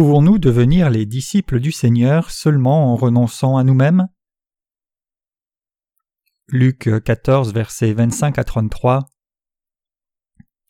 Pouvons-nous 0.00 0.38
devenir 0.38 0.88
les 0.88 1.04
disciples 1.04 1.60
du 1.60 1.72
Seigneur 1.72 2.30
seulement 2.30 2.90
en 2.90 2.96
renonçant 2.96 3.58
à 3.58 3.64
nous-mêmes? 3.64 4.08
Luc 6.48 6.88
14, 7.04 7.52
versets 7.52 7.92
25 7.92 8.38
à 8.38 8.44
33 8.44 9.10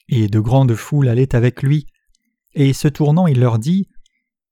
Et 0.09 0.27
de 0.27 0.41
grandes 0.41 0.75
foules 0.75 1.09
allaient 1.09 1.37
avec 1.37 1.63
lui, 1.63 1.87
et 2.55 2.73
se 2.73 2.89
tournant, 2.89 3.29
il 3.29 3.39
leur 3.39 3.61
dit 3.61 3.87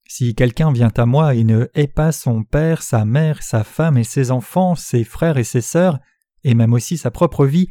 Si 0.07 0.37
quelqu'un 0.37 0.71
vient 0.71 0.93
à 0.97 1.07
moi 1.07 1.35
et 1.35 1.43
ne 1.43 1.67
hait 1.75 1.89
pas 1.89 2.13
son 2.13 2.45
père, 2.45 2.83
sa 2.83 3.05
mère, 3.05 3.43
sa 3.43 3.65
femme 3.65 3.99
et 3.99 4.05
ses 4.05 4.31
enfants, 4.31 4.77
ses 4.77 5.03
frères 5.03 5.39
et 5.39 5.45
ses 5.45 5.61
sœurs, 5.61 5.99
et 6.45 6.55
même 6.55 6.73
aussi 6.73 6.99
sa 6.99 7.11
propre 7.11 7.47
vie, 7.47 7.67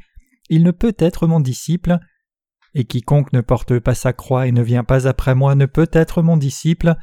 il 0.49 0.61
ne 0.61 0.71
peut 0.71 0.95
être 0.99 1.25
mon 1.25 1.39
disciple 1.39 1.99
et 2.73 2.85
quiconque 2.85 3.33
ne 3.33 3.41
porte 3.41 3.79
pas 3.79 3.95
sa 3.95 4.13
croix 4.13 4.47
et 4.47 4.51
ne 4.51 4.61
vient 4.61 4.83
pas 4.83 5.07
après 5.07 5.35
moi 5.35 5.55
ne 5.55 5.65
peut 5.65 5.89
être 5.91 6.21
mon 6.21 6.37
disciple. 6.37 6.95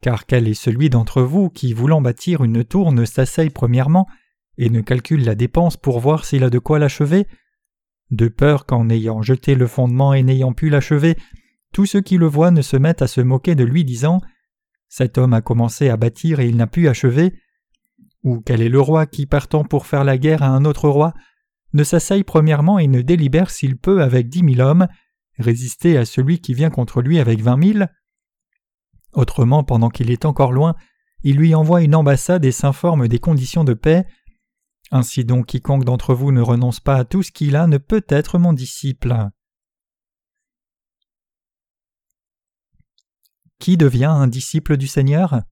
Car 0.00 0.26
quel 0.26 0.46
est 0.46 0.54
celui 0.54 0.90
d'entre 0.90 1.22
vous 1.22 1.50
qui, 1.50 1.72
voulant 1.72 2.00
bâtir 2.00 2.44
une 2.44 2.64
tour, 2.64 2.92
ne 2.92 3.04
s'asseye 3.04 3.50
premièrement 3.50 4.06
et 4.56 4.70
ne 4.70 4.80
calcule 4.80 5.24
la 5.24 5.34
dépense 5.34 5.76
pour 5.76 6.00
voir 6.00 6.24
s'il 6.24 6.44
a 6.44 6.50
de 6.50 6.58
quoi 6.58 6.78
l'achever? 6.78 7.26
De 8.10 8.28
peur 8.28 8.66
qu'en 8.66 8.88
ayant 8.88 9.22
jeté 9.22 9.54
le 9.54 9.66
fondement 9.66 10.14
et 10.14 10.22
n'ayant 10.22 10.52
pu 10.52 10.70
l'achever, 10.70 11.16
tous 11.72 11.86
ceux 11.86 12.00
qui 12.00 12.16
le 12.16 12.26
voient 12.26 12.50
ne 12.50 12.62
se 12.62 12.76
mettent 12.76 13.02
à 13.02 13.06
se 13.06 13.20
moquer 13.20 13.54
de 13.54 13.64
lui, 13.64 13.84
disant 13.84 14.20
Cet 14.88 15.18
homme 15.18 15.34
a 15.34 15.42
commencé 15.42 15.88
à 15.88 15.96
bâtir 15.96 16.40
et 16.40 16.48
il 16.48 16.56
n'a 16.56 16.66
pu 16.66 16.88
achever. 16.88 17.34
Ou 18.24 18.40
quel 18.40 18.62
est 18.62 18.68
le 18.68 18.80
roi 18.80 19.06
qui, 19.06 19.26
partant 19.26 19.64
pour 19.64 19.86
faire 19.86 20.04
la 20.04 20.18
guerre 20.18 20.42
à 20.42 20.48
un 20.48 20.64
autre 20.64 20.88
roi, 20.88 21.14
ne 21.72 21.84
s'asseye 21.84 22.24
premièrement 22.24 22.78
et 22.78 22.86
ne 22.86 23.02
délibère 23.02 23.50
s'il 23.50 23.76
peut 23.76 24.02
avec 24.02 24.28
dix 24.28 24.42
mille 24.42 24.62
hommes 24.62 24.88
résister 25.38 25.96
à 25.96 26.04
celui 26.04 26.40
qui 26.40 26.54
vient 26.54 26.70
contre 26.70 27.00
lui 27.00 27.18
avec 27.18 27.40
vingt 27.40 27.56
mille 27.56 27.88
Autrement, 29.12 29.64
pendant 29.64 29.88
qu'il 29.88 30.10
est 30.10 30.24
encore 30.24 30.52
loin, 30.52 30.74
il 31.22 31.36
lui 31.36 31.54
envoie 31.54 31.82
une 31.82 31.94
ambassade 31.94 32.44
et 32.44 32.52
s'informe 32.52 33.08
des 33.08 33.18
conditions 33.18 33.64
de 33.64 33.74
paix. 33.74 34.06
Ainsi 34.90 35.24
donc 35.24 35.46
quiconque 35.46 35.84
d'entre 35.84 36.14
vous 36.14 36.32
ne 36.32 36.40
renonce 36.40 36.80
pas 36.80 36.96
à 36.96 37.04
tout 37.04 37.22
ce 37.22 37.32
qu'il 37.32 37.56
a 37.56 37.66
ne 37.66 37.78
peut 37.78 38.04
être 38.08 38.38
mon 38.38 38.52
disciple. 38.52 39.28
Qui 43.58 43.76
devient 43.76 44.04
un 44.04 44.28
disciple 44.28 44.76
du 44.76 44.86
Seigneur? 44.86 45.42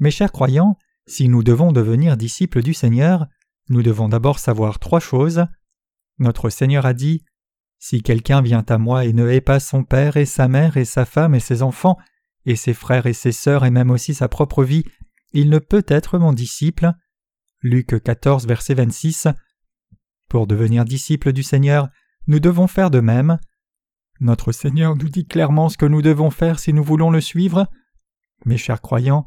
Mes 0.00 0.10
chers 0.10 0.32
croyants, 0.32 0.76
si 1.06 1.28
nous 1.28 1.44
devons 1.44 1.70
devenir 1.70 2.16
disciples 2.16 2.62
du 2.62 2.74
Seigneur, 2.74 3.26
nous 3.68 3.82
devons 3.82 4.08
d'abord 4.08 4.38
savoir 4.38 4.78
trois 4.78 5.00
choses. 5.00 5.46
Notre 6.18 6.50
Seigneur 6.50 6.86
a 6.86 6.94
dit 6.94 7.24
Si 7.78 8.02
quelqu'un 8.02 8.42
vient 8.42 8.64
à 8.68 8.78
moi 8.78 9.04
et 9.04 9.12
ne 9.12 9.28
hait 9.28 9.40
pas 9.40 9.60
son 9.60 9.84
père 9.84 10.16
et 10.16 10.26
sa 10.26 10.48
mère 10.48 10.76
et 10.76 10.84
sa 10.84 11.04
femme 11.04 11.34
et 11.34 11.40
ses 11.40 11.62
enfants, 11.62 11.96
et 12.46 12.56
ses 12.56 12.74
frères 12.74 13.06
et 13.06 13.14
ses 13.14 13.32
sœurs 13.32 13.64
et 13.64 13.70
même 13.70 13.90
aussi 13.90 14.14
sa 14.14 14.28
propre 14.28 14.64
vie, 14.64 14.84
il 15.32 15.50
ne 15.50 15.58
peut 15.58 15.84
être 15.88 16.18
mon 16.18 16.32
disciple. 16.32 16.92
Luc 17.62 18.02
14, 18.02 18.46
verset 18.46 18.74
26. 18.74 19.28
Pour 20.28 20.46
devenir 20.46 20.84
disciple 20.84 21.32
du 21.32 21.42
Seigneur, 21.42 21.88
nous 22.26 22.40
devons 22.40 22.66
faire 22.66 22.90
de 22.90 23.00
même. 23.00 23.38
Notre 24.20 24.52
Seigneur 24.52 24.96
nous 24.96 25.08
dit 25.08 25.26
clairement 25.26 25.68
ce 25.68 25.78
que 25.78 25.86
nous 25.86 26.02
devons 26.02 26.30
faire 26.30 26.58
si 26.58 26.72
nous 26.72 26.84
voulons 26.84 27.10
le 27.10 27.20
suivre. 27.20 27.66
Mes 28.44 28.58
chers 28.58 28.82
croyants, 28.82 29.26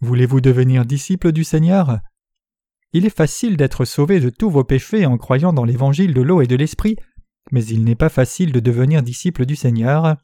voulez-vous 0.00 0.40
devenir 0.40 0.84
disciple 0.84 1.32
du 1.32 1.44
Seigneur? 1.44 2.00
Il 2.92 3.04
est 3.04 3.16
facile 3.16 3.56
d'être 3.56 3.84
sauvé 3.84 4.20
de 4.20 4.30
tous 4.30 4.50
vos 4.50 4.64
péchés 4.64 5.06
en 5.06 5.18
croyant 5.18 5.52
dans 5.52 5.64
l'évangile 5.64 6.14
de 6.14 6.22
l'eau 6.22 6.40
et 6.40 6.46
de 6.46 6.56
l'esprit, 6.56 6.96
mais 7.52 7.64
il 7.64 7.84
n'est 7.84 7.94
pas 7.94 8.08
facile 8.08 8.52
de 8.52 8.60
devenir 8.60 9.02
disciple 9.02 9.46
du 9.46 9.56
Seigneur. 9.56 10.16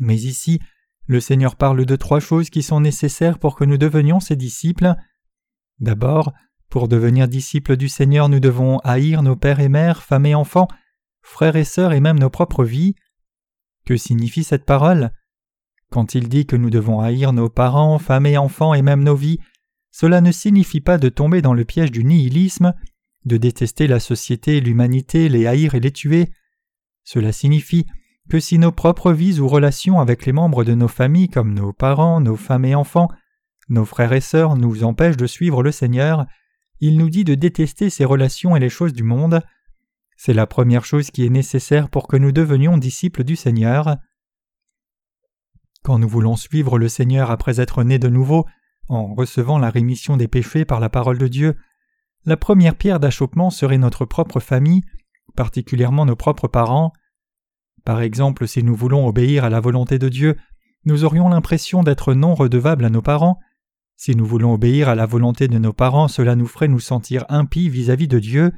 Mais 0.00 0.16
ici, 0.16 0.60
le 1.06 1.20
Seigneur 1.20 1.56
parle 1.56 1.84
de 1.84 1.96
trois 1.96 2.20
choses 2.20 2.50
qui 2.50 2.62
sont 2.62 2.80
nécessaires 2.80 3.38
pour 3.38 3.56
que 3.56 3.64
nous 3.64 3.76
devenions 3.76 4.20
ses 4.20 4.36
disciples. 4.36 4.94
D'abord, 5.78 6.32
pour 6.70 6.88
devenir 6.88 7.28
disciples 7.28 7.76
du 7.76 7.88
Seigneur, 7.88 8.28
nous 8.28 8.40
devons 8.40 8.78
haïr 8.78 9.22
nos 9.22 9.36
pères 9.36 9.60
et 9.60 9.68
mères, 9.68 10.02
femmes 10.02 10.26
et 10.26 10.34
enfants, 10.34 10.68
frères 11.22 11.56
et 11.56 11.64
sœurs 11.64 11.92
et 11.92 12.00
même 12.00 12.18
nos 12.18 12.30
propres 12.30 12.64
vies. 12.64 12.94
Que 13.84 13.96
signifie 13.96 14.44
cette 14.44 14.64
parole? 14.64 15.12
Quand 15.90 16.14
il 16.14 16.28
dit 16.28 16.46
que 16.46 16.56
nous 16.56 16.70
devons 16.70 17.00
haïr 17.00 17.32
nos 17.32 17.50
parents, 17.50 17.98
femmes 17.98 18.26
et 18.26 18.38
enfants 18.38 18.74
et 18.74 18.82
même 18.82 19.04
nos 19.04 19.14
vies, 19.14 19.38
cela 19.96 20.20
ne 20.20 20.32
signifie 20.32 20.80
pas 20.80 20.98
de 20.98 21.08
tomber 21.08 21.40
dans 21.40 21.54
le 21.54 21.64
piège 21.64 21.92
du 21.92 22.02
nihilisme, 22.02 22.74
de 23.26 23.36
détester 23.36 23.86
la 23.86 24.00
société, 24.00 24.60
l'humanité, 24.60 25.28
les 25.28 25.46
haïr 25.46 25.76
et 25.76 25.80
les 25.80 25.92
tuer. 25.92 26.32
Cela 27.04 27.30
signifie 27.30 27.86
que 28.28 28.40
si 28.40 28.58
nos 28.58 28.72
propres 28.72 29.12
vies 29.12 29.38
ou 29.38 29.46
relations 29.46 30.00
avec 30.00 30.26
les 30.26 30.32
membres 30.32 30.64
de 30.64 30.74
nos 30.74 30.88
familles 30.88 31.28
comme 31.28 31.54
nos 31.54 31.72
parents, 31.72 32.20
nos 32.20 32.34
femmes 32.34 32.64
et 32.64 32.74
enfants, 32.74 33.08
nos 33.68 33.84
frères 33.84 34.12
et 34.12 34.20
sœurs 34.20 34.56
nous 34.56 34.82
empêchent 34.82 35.16
de 35.16 35.28
suivre 35.28 35.62
le 35.62 35.70
Seigneur, 35.70 36.26
il 36.80 36.98
nous 36.98 37.08
dit 37.08 37.22
de 37.22 37.36
détester 37.36 37.88
ces 37.88 38.04
relations 38.04 38.56
et 38.56 38.60
les 38.60 38.70
choses 38.70 38.94
du 38.94 39.04
monde. 39.04 39.42
C'est 40.16 40.34
la 40.34 40.48
première 40.48 40.84
chose 40.84 41.12
qui 41.12 41.24
est 41.24 41.30
nécessaire 41.30 41.88
pour 41.88 42.08
que 42.08 42.16
nous 42.16 42.32
devenions 42.32 42.78
disciples 42.78 43.22
du 43.22 43.36
Seigneur. 43.36 43.98
Quand 45.84 46.00
nous 46.00 46.08
voulons 46.08 46.34
suivre 46.34 46.80
le 46.80 46.88
Seigneur 46.88 47.30
après 47.30 47.60
être 47.60 47.84
nés 47.84 48.00
de 48.00 48.08
nouveau, 48.08 48.44
en 48.88 49.14
recevant 49.14 49.58
la 49.58 49.70
rémission 49.70 50.16
des 50.16 50.28
péchés 50.28 50.64
par 50.64 50.80
la 50.80 50.88
parole 50.88 51.18
de 51.18 51.28
Dieu, 51.28 51.56
la 52.26 52.36
première 52.36 52.74
pierre 52.74 53.00
d'achoppement 53.00 53.50
serait 53.50 53.78
notre 53.78 54.04
propre 54.04 54.40
famille, 54.40 54.82
particulièrement 55.36 56.06
nos 56.06 56.16
propres 56.16 56.48
parents. 56.48 56.92
Par 57.84 58.00
exemple, 58.00 58.48
si 58.48 58.62
nous 58.62 58.74
voulons 58.74 59.06
obéir 59.06 59.44
à 59.44 59.50
la 59.50 59.60
volonté 59.60 59.98
de 59.98 60.08
Dieu, 60.08 60.36
nous 60.86 61.04
aurions 61.04 61.28
l'impression 61.28 61.82
d'être 61.82 62.14
non 62.14 62.34
redevables 62.34 62.84
à 62.84 62.90
nos 62.90 63.02
parents. 63.02 63.38
Si 63.96 64.16
nous 64.16 64.26
voulons 64.26 64.54
obéir 64.54 64.88
à 64.88 64.94
la 64.94 65.06
volonté 65.06 65.48
de 65.48 65.58
nos 65.58 65.72
parents, 65.72 66.08
cela 66.08 66.34
nous 66.34 66.46
ferait 66.46 66.68
nous 66.68 66.80
sentir 66.80 67.24
impies 67.28 67.68
vis-à-vis 67.68 68.08
de 68.08 68.18
Dieu. 68.18 68.52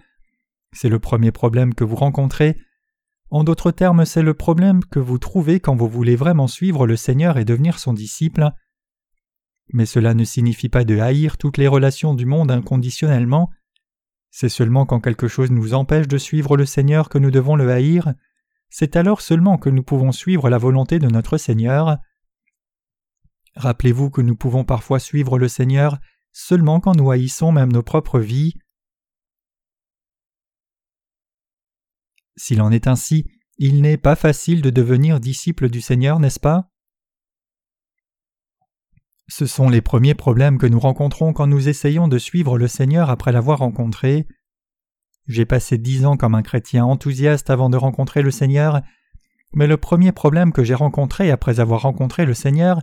C'est 0.72 0.88
le 0.88 0.98
premier 0.98 1.30
problème 1.30 1.74
que 1.74 1.84
vous 1.84 1.96
rencontrez. 1.96 2.56
En 3.30 3.44
d'autres 3.44 3.72
termes, 3.72 4.04
c'est 4.04 4.22
le 4.22 4.34
problème 4.34 4.84
que 4.84 5.00
vous 5.00 5.18
trouvez 5.18 5.58
quand 5.58 5.74
vous 5.74 5.88
voulez 5.88 6.16
vraiment 6.16 6.46
suivre 6.46 6.86
le 6.86 6.96
Seigneur 6.96 7.38
et 7.38 7.44
devenir 7.44 7.78
son 7.78 7.92
disciple. 7.92 8.50
Mais 9.72 9.86
cela 9.86 10.14
ne 10.14 10.24
signifie 10.24 10.68
pas 10.68 10.84
de 10.84 10.98
haïr 10.98 11.38
toutes 11.38 11.58
les 11.58 11.68
relations 11.68 12.14
du 12.14 12.26
monde 12.26 12.50
inconditionnellement. 12.50 13.50
C'est 14.30 14.48
seulement 14.48 14.86
quand 14.86 15.00
quelque 15.00 15.28
chose 15.28 15.50
nous 15.50 15.74
empêche 15.74 16.08
de 16.08 16.18
suivre 16.18 16.56
le 16.56 16.66
Seigneur 16.66 17.08
que 17.08 17.18
nous 17.18 17.30
devons 17.30 17.56
le 17.56 17.70
haïr, 17.70 18.14
c'est 18.68 18.96
alors 18.96 19.20
seulement 19.20 19.58
que 19.58 19.70
nous 19.70 19.82
pouvons 19.82 20.12
suivre 20.12 20.50
la 20.50 20.58
volonté 20.58 20.98
de 20.98 21.08
notre 21.08 21.38
Seigneur. 21.38 21.98
Rappelez-vous 23.54 24.10
que 24.10 24.20
nous 24.20 24.36
pouvons 24.36 24.64
parfois 24.64 24.98
suivre 24.98 25.38
le 25.38 25.48
Seigneur 25.48 25.98
seulement 26.32 26.80
quand 26.80 26.94
nous 26.94 27.10
haïssons 27.10 27.52
même 27.52 27.72
nos 27.72 27.82
propres 27.82 28.20
vies. 28.20 28.54
S'il 32.36 32.60
en 32.60 32.70
est 32.70 32.86
ainsi, 32.86 33.24
il 33.56 33.80
n'est 33.80 33.96
pas 33.96 34.16
facile 34.16 34.60
de 34.60 34.68
devenir 34.68 35.20
disciple 35.20 35.70
du 35.70 35.80
Seigneur, 35.80 36.20
n'est-ce 36.20 36.40
pas? 36.40 36.70
Ce 39.28 39.46
sont 39.46 39.68
les 39.68 39.80
premiers 39.80 40.14
problèmes 40.14 40.58
que 40.58 40.66
nous 40.66 40.78
rencontrons 40.78 41.32
quand 41.32 41.46
nous 41.46 41.68
essayons 41.68 42.08
de 42.08 42.18
suivre 42.18 42.58
le 42.58 42.68
Seigneur 42.68 43.10
après 43.10 43.32
l'avoir 43.32 43.58
rencontré. 43.58 44.26
J'ai 45.26 45.44
passé 45.44 45.78
dix 45.78 46.06
ans 46.06 46.16
comme 46.16 46.36
un 46.36 46.42
chrétien 46.42 46.84
enthousiaste 46.84 47.50
avant 47.50 47.68
de 47.68 47.76
rencontrer 47.76 48.22
le 48.22 48.30
Seigneur, 48.30 48.82
mais 49.52 49.66
le 49.66 49.76
premier 49.76 50.12
problème 50.12 50.52
que 50.52 50.62
j'ai 50.62 50.74
rencontré 50.74 51.30
après 51.30 51.58
avoir 51.58 51.82
rencontré 51.82 52.24
le 52.24 52.34
Seigneur 52.34 52.80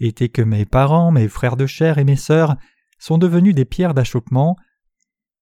était 0.00 0.28
que 0.28 0.42
mes 0.42 0.64
parents, 0.64 1.12
mes 1.12 1.28
frères 1.28 1.56
de 1.56 1.66
chair 1.66 1.98
et 1.98 2.04
mes 2.04 2.16
sœurs 2.16 2.56
sont 2.98 3.18
devenus 3.18 3.54
des 3.54 3.64
pierres 3.64 3.94
d'achoppement. 3.94 4.56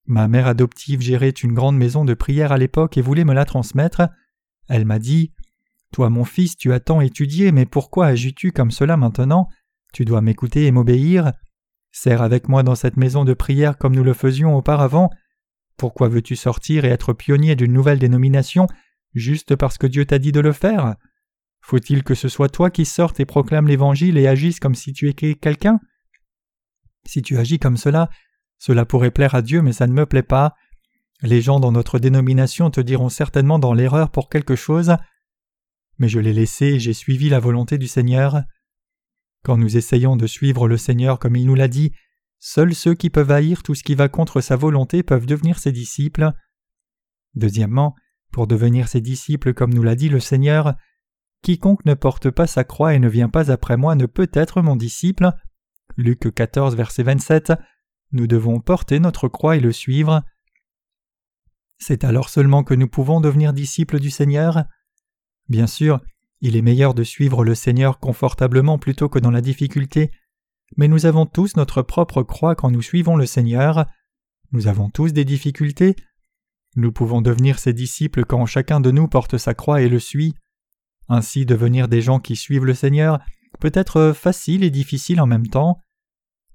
Ma 0.05 0.28
mère 0.28 0.46
adoptive 0.46 1.00
gérait 1.00 1.31
une 1.31 1.55
grande 1.55 1.76
maison 1.76 2.05
de 2.05 2.12
prière 2.12 2.52
à 2.52 2.58
l'époque 2.58 2.98
et 2.98 3.02
voulait 3.02 3.25
me 3.25 3.32
la 3.32 3.46
transmettre. 3.46 4.02
Elle 4.69 4.84
m'a 4.84 4.98
dit 4.98 5.32
Toi, 5.93 6.10
mon 6.10 6.25
fils, 6.25 6.56
tu 6.56 6.75
as 6.75 6.81
tant 6.81 7.00
étudié, 7.00 7.52
mais 7.52 7.64
pourquoi 7.64 8.06
agis-tu 8.06 8.52
comme 8.52 8.70
cela 8.70 8.98
maintenant? 8.98 9.48
Tu 9.92 10.04
dois 10.04 10.20
m'écouter 10.20 10.66
et 10.66 10.70
m'obéir. 10.70 11.32
Sers 11.90 12.22
avec 12.22 12.48
moi 12.48 12.62
dans 12.62 12.74
cette 12.74 12.96
maison 12.96 13.24
de 13.24 13.34
prière 13.34 13.76
comme 13.76 13.94
nous 13.94 14.04
le 14.04 14.14
faisions 14.14 14.56
auparavant. 14.56 15.10
Pourquoi 15.76 16.08
veux-tu 16.08 16.36
sortir 16.36 16.84
et 16.84 16.88
être 16.88 17.12
pionnier 17.12 17.54
d'une 17.54 17.72
nouvelle 17.72 17.98
dénomination 17.98 18.66
juste 19.14 19.56
parce 19.56 19.78
que 19.78 19.86
Dieu 19.86 20.06
t'a 20.06 20.18
dit 20.18 20.32
de 20.32 20.40
le 20.40 20.52
faire? 20.52 20.96
Faut-il 21.60 22.02
que 22.02 22.14
ce 22.14 22.28
soit 22.28 22.48
toi 22.48 22.70
qui 22.70 22.84
sortes 22.84 23.20
et 23.20 23.24
proclames 23.26 23.68
l'Évangile 23.68 24.18
et 24.18 24.26
agisses 24.26 24.58
comme 24.58 24.74
si 24.74 24.92
tu 24.92 25.08
étais 25.08 25.34
quelqu'un? 25.34 25.80
Si 27.06 27.22
tu 27.22 27.36
agis 27.38 27.58
comme 27.58 27.76
cela, 27.76 28.08
cela 28.58 28.84
pourrait 28.84 29.10
plaire 29.10 29.34
à 29.34 29.42
Dieu, 29.42 29.60
mais 29.60 29.72
ça 29.72 29.86
ne 29.86 29.92
me 29.92 30.06
plaît 30.06 30.22
pas. 30.22 30.54
Les 31.20 31.40
gens 31.40 31.60
dans 31.60 31.72
notre 31.72 31.98
dénomination 31.98 32.70
te 32.70 32.80
diront 32.80 33.08
certainement 33.08 33.58
dans 33.58 33.74
l'erreur 33.74 34.10
pour 34.10 34.28
quelque 34.28 34.56
chose. 34.56 34.96
Mais 35.98 36.08
je 36.08 36.18
l'ai 36.18 36.32
laissé 36.32 36.66
et 36.66 36.80
j'ai 36.80 36.94
suivi 36.94 37.28
la 37.28 37.38
volonté 37.38 37.78
du 37.78 37.86
Seigneur. 37.86 38.42
Quand 39.42 39.56
nous 39.56 39.76
essayons 39.76 40.16
de 40.16 40.26
suivre 40.26 40.68
le 40.68 40.76
Seigneur 40.76 41.18
comme 41.18 41.36
il 41.36 41.46
nous 41.46 41.54
l'a 41.54 41.68
dit, 41.68 41.92
seuls 42.38 42.74
ceux 42.74 42.94
qui 42.94 43.10
peuvent 43.10 43.30
haïr 43.30 43.62
tout 43.62 43.74
ce 43.74 43.82
qui 43.82 43.94
va 43.94 44.08
contre 44.08 44.40
sa 44.40 44.56
volonté 44.56 45.02
peuvent 45.02 45.26
devenir 45.26 45.58
ses 45.58 45.72
disciples. 45.72 46.32
Deuxièmement, 47.34 47.94
pour 48.30 48.46
devenir 48.46 48.88
ses 48.88 49.00
disciples 49.00 49.52
comme 49.54 49.74
nous 49.74 49.82
l'a 49.82 49.96
dit 49.96 50.08
le 50.08 50.20
Seigneur, 50.20 50.74
Quiconque 51.42 51.84
ne 51.86 51.94
porte 51.94 52.30
pas 52.30 52.46
sa 52.46 52.62
croix 52.62 52.94
et 52.94 53.00
ne 53.00 53.08
vient 53.08 53.28
pas 53.28 53.50
après 53.50 53.76
moi 53.76 53.96
ne 53.96 54.06
peut 54.06 54.30
être 54.32 54.62
mon 54.62 54.76
disciple. 54.76 55.32
Luc 55.96 56.32
14, 56.32 56.76
verset 56.76 57.02
27. 57.02 57.52
Nous 58.12 58.26
devons 58.26 58.60
porter 58.60 59.00
notre 59.00 59.26
croix 59.28 59.56
et 59.56 59.60
le 59.60 59.72
suivre. 59.72 60.22
C'est 61.78 62.04
alors 62.04 62.28
seulement 62.28 62.62
que 62.62 62.74
nous 62.74 62.86
pouvons 62.86 63.20
devenir 63.20 63.52
disciples 63.52 63.98
du 63.98 64.10
Seigneur? 64.10 64.64
Bien 65.48 65.66
sûr, 65.66 66.00
il 66.42 66.56
est 66.56 66.62
meilleur 66.62 66.92
de 66.92 67.04
suivre 67.04 67.44
le 67.44 67.54
Seigneur 67.54 67.98
confortablement 68.00 68.76
plutôt 68.76 69.08
que 69.08 69.20
dans 69.20 69.30
la 69.30 69.40
difficulté, 69.40 70.10
mais 70.76 70.88
nous 70.88 71.06
avons 71.06 71.24
tous 71.24 71.56
notre 71.56 71.82
propre 71.82 72.22
croix 72.22 72.56
quand 72.56 72.70
nous 72.70 72.82
suivons 72.82 73.16
le 73.16 73.26
Seigneur. 73.26 73.86
Nous 74.50 74.66
avons 74.66 74.90
tous 74.90 75.12
des 75.12 75.24
difficultés. 75.24 75.94
Nous 76.74 76.90
pouvons 76.90 77.22
devenir 77.22 77.58
ses 77.58 77.72
disciples 77.72 78.24
quand 78.24 78.44
chacun 78.46 78.80
de 78.80 78.90
nous 78.90 79.06
porte 79.06 79.38
sa 79.38 79.54
croix 79.54 79.82
et 79.82 79.88
le 79.88 80.00
suit. 80.00 80.34
Ainsi 81.08 81.46
devenir 81.46 81.88
des 81.88 82.02
gens 82.02 82.18
qui 82.18 82.36
suivent 82.36 82.64
le 82.64 82.74
Seigneur 82.74 83.20
peut 83.60 83.72
être 83.74 84.12
facile 84.12 84.64
et 84.64 84.70
difficile 84.70 85.20
en 85.20 85.26
même 85.26 85.46
temps. 85.46 85.78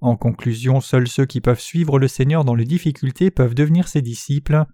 En 0.02 0.18
conclusion, 0.18 0.82
seuls 0.82 1.08
ceux 1.08 1.26
qui 1.26 1.40
peuvent 1.42 1.62
suivre 1.62 1.98
le 1.98 2.08
Seigneur 2.08 2.44
dans 2.44 2.56
les 2.56 2.66
difficultés 2.66 3.32
peuvent 3.32 3.56
devenir 3.56 3.88
ses 3.88 4.02
disciples. 4.02 4.66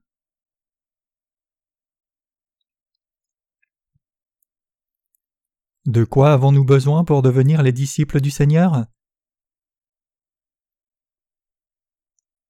De 5.85 6.05
quoi 6.05 6.31
avons-nous 6.31 6.63
besoin 6.63 7.03
pour 7.03 7.21
devenir 7.21 7.61
les 7.61 7.73
disciples 7.73 8.21
du 8.21 8.31
Seigneur? 8.31 8.85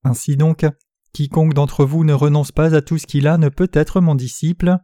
Ainsi 0.04 0.38
donc, 0.38 0.68
quiconque 1.14 1.56
d'entre 1.56 1.84
vous 1.84 2.04
ne 2.04 2.14
renonce 2.14 2.52
pas 2.52 2.76
à 2.76 2.82
tout 2.82 3.00
ce 3.00 3.08
qu'il 3.08 3.28
a 3.28 3.40
ne 3.40 3.50
peut 3.50 3.72
être 3.74 4.02
mon 4.02 4.14
disciple. 4.14 4.78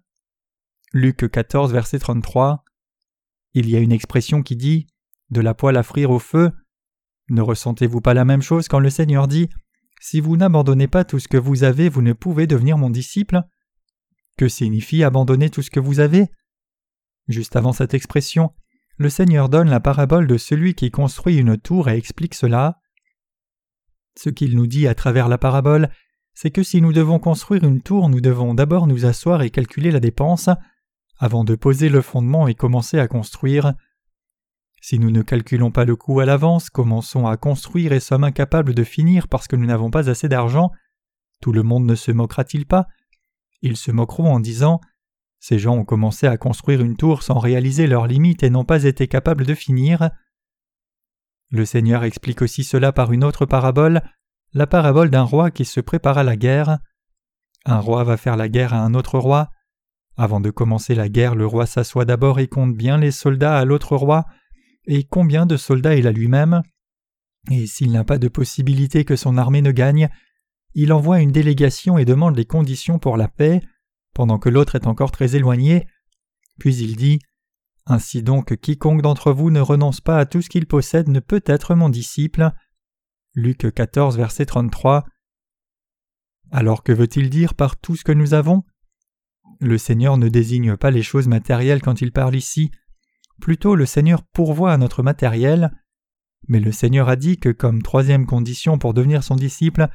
Luc 0.93 1.29
14, 1.29 1.71
verset 1.71 1.99
33. 1.99 2.63
Il 3.53 3.69
y 3.69 3.75
a 3.75 3.79
une 3.79 3.91
expression 3.91 4.41
qui 4.41 4.55
dit 4.55 4.87
De 5.29 5.41
la 5.41 5.53
poêle 5.53 5.77
à 5.77 5.83
frire 5.83 6.09
au 6.09 6.19
feu. 6.19 6.51
Ne 7.29 7.41
ressentez-vous 7.41 8.01
pas 8.01 8.15
la 8.15 8.25
même 8.25 8.41
chose 8.41 8.67
quand 8.67 8.79
le 8.79 8.89
Seigneur 8.89 9.27
dit 9.27 9.49
Si 10.01 10.19
vous 10.19 10.37
n'abandonnez 10.37 10.87
pas 10.87 11.03
tout 11.03 11.19
ce 11.19 11.27
que 11.27 11.37
vous 11.37 11.63
avez, 11.63 11.87
vous 11.87 12.01
ne 12.01 12.13
pouvez 12.13 12.47
devenir 12.47 12.79
mon 12.79 12.89
disciple 12.89 13.43
Que 14.39 14.47
signifie 14.47 15.03
abandonner 15.03 15.51
tout 15.51 15.61
ce 15.61 15.69
que 15.69 15.79
vous 15.79 15.99
avez? 15.99 16.31
Juste 17.29 17.55
avant 17.55 17.73
cette 17.73 17.93
expression, 17.93 18.51
le 18.97 19.09
Seigneur 19.09 19.49
donne 19.49 19.69
la 19.69 19.79
parabole 19.79 20.25
de 20.25 20.37
celui 20.37 20.73
qui 20.73 20.89
construit 20.89 21.37
une 21.37 21.57
tour 21.57 21.87
et 21.87 21.95
explique 21.95 22.33
cela. 22.33 22.81
Ce 24.17 24.31
qu'il 24.31 24.55
nous 24.55 24.65
dit 24.65 24.87
à 24.87 24.95
travers 24.95 25.29
la 25.29 25.37
parabole, 25.37 25.89
c'est 26.33 26.49
que 26.49 26.63
si 26.63 26.81
nous 26.81 26.91
devons 26.91 27.19
construire 27.19 27.63
une 27.63 27.81
tour, 27.83 28.09
nous 28.09 28.19
devons 28.19 28.55
d'abord 28.55 28.87
nous 28.87 29.05
asseoir 29.05 29.43
et 29.43 29.51
calculer 29.51 29.91
la 29.91 29.99
dépense, 29.99 30.49
avant 31.19 31.43
de 31.43 31.53
poser 31.53 31.87
le 31.87 32.01
fondement 32.01 32.47
et 32.47 32.55
commencer 32.55 32.97
à 32.97 33.07
construire. 33.07 33.73
Si 34.81 34.97
nous 34.97 35.11
ne 35.11 35.21
calculons 35.21 35.69
pas 35.69 35.85
le 35.85 35.95
coût 35.95 36.21
à 36.21 36.25
l'avance, 36.25 36.71
commençons 36.71 37.27
à 37.27 37.37
construire 37.37 37.91
et 37.91 37.99
sommes 37.99 38.23
incapables 38.23 38.73
de 38.73 38.83
finir 38.83 39.27
parce 39.27 39.47
que 39.47 39.55
nous 39.55 39.67
n'avons 39.67 39.91
pas 39.91 40.09
assez 40.09 40.29
d'argent, 40.29 40.71
tout 41.41 41.51
le 41.51 41.61
monde 41.61 41.85
ne 41.85 41.95
se 41.95 42.11
moquera-t-il 42.11 42.65
pas? 42.65 42.87
Ils 43.61 43.77
se 43.77 43.91
moqueront 43.91 44.33
en 44.33 44.39
disant 44.39 44.81
Ces 45.39 45.57
gens 45.57 45.75
ont 45.75 45.85
commencé 45.85 46.27
à 46.27 46.37
construire 46.37 46.81
une 46.81 46.97
tour 46.97 47.23
sans 47.23 47.39
réaliser 47.39 47.87
leurs 47.87 48.07
limites 48.07 48.43
et 48.43 48.49
n'ont 48.49 48.65
pas 48.65 48.83
été 48.83 49.07
capables 49.07 49.45
de 49.45 49.55
finir. 49.55 50.09
Le 51.49 51.65
Seigneur 51.65 52.03
explique 52.03 52.41
aussi 52.41 52.63
cela 52.63 52.91
par 52.91 53.11
une 53.11 53.23
autre 53.23 53.45
parabole, 53.45 54.01
la 54.53 54.67
parabole 54.67 55.09
d'un 55.09 55.23
roi 55.23 55.49
qui 55.49 55.65
se 55.65 55.79
prépare 55.79 56.17
à 56.17 56.23
la 56.23 56.35
guerre. 56.35 56.79
Un 57.65 57.79
roi 57.79 58.03
va 58.03 58.17
faire 58.17 58.37
la 58.37 58.49
guerre 58.49 58.73
à 58.73 58.79
un 58.79 58.93
autre 58.93 59.17
roi. 59.17 59.49
Avant 60.17 60.41
de 60.41 60.49
commencer 60.49 60.95
la 60.95 61.07
guerre, 61.07 61.35
le 61.35 61.45
roi 61.45 61.65
s'assoit 61.65 62.05
d'abord 62.05 62.39
et 62.39 62.47
compte 62.47 62.75
bien 62.75 62.97
les 62.97 63.11
soldats 63.11 63.57
à 63.57 63.65
l'autre 63.65 63.95
roi, 63.95 64.25
et 64.85 65.03
combien 65.03 65.45
de 65.45 65.55
soldats 65.55 65.95
il 65.95 66.07
a 66.07 66.11
lui-même. 66.11 66.61
Et 67.49 67.67
s'il 67.67 67.91
n'a 67.91 68.03
pas 68.03 68.17
de 68.17 68.27
possibilité 68.27 69.05
que 69.05 69.15
son 69.15 69.37
armée 69.37 69.61
ne 69.61 69.71
gagne, 69.71 70.09
il 70.73 70.91
envoie 70.91 71.21
une 71.21 71.31
délégation 71.31 71.97
et 71.97 72.05
demande 72.05 72.35
les 72.35 72.45
conditions 72.45 72.99
pour 72.99 73.17
la 73.17 73.27
paix, 73.27 73.61
pendant 74.19 74.37
que 74.37 74.49
l'autre 74.49 74.75
est 74.75 74.85
encore 74.85 75.11
très 75.11 75.37
éloigné. 75.37 75.87
Puis 76.59 76.75
il 76.75 76.97
dit 76.97 77.19
ainsi 77.85 78.21
donc, 78.21 78.57
quiconque 78.57 79.01
d'entre 79.01 79.31
vous 79.31 79.49
ne 79.49 79.61
renonce 79.61 80.01
pas 80.01 80.19
à 80.19 80.25
tout 80.25 80.41
ce 80.41 80.49
qu'il 80.49 80.65
possède 80.65 81.07
ne 81.07 81.21
peut 81.21 81.41
être 81.45 81.73
mon 81.73 81.87
disciple. 81.87 82.51
Luc 83.33 83.73
14, 83.73 84.17
verset 84.17 84.45
33. 84.45 85.05
Alors 86.51 86.83
que 86.83 86.91
veut-il 86.91 87.29
dire 87.29 87.53
par 87.53 87.77
tout 87.77 87.95
ce 87.95 88.03
que 88.03 88.11
nous 88.11 88.33
avons? 88.33 88.63
Le 89.61 89.77
Seigneur 89.77 90.17
ne 90.17 90.27
désigne 90.27 90.75
pas 90.75 90.91
les 90.91 91.01
choses 91.01 91.29
matérielles 91.29 91.81
quand 91.81 92.01
il 92.01 92.11
parle 92.11 92.35
ici. 92.35 92.71
Plutôt, 93.39 93.73
le 93.73 93.85
Seigneur 93.85 94.23
pourvoit 94.33 94.73
à 94.73 94.77
notre 94.77 95.01
matériel. 95.01 95.71
Mais 96.49 96.59
le 96.59 96.73
Seigneur 96.73 97.07
a 97.07 97.15
dit 97.15 97.37
que, 97.37 97.47
comme 97.47 97.83
troisième 97.83 98.25
condition 98.25 98.79
pour 98.79 98.93
devenir 98.93 99.23
son 99.23 99.37
disciple, 99.37 99.87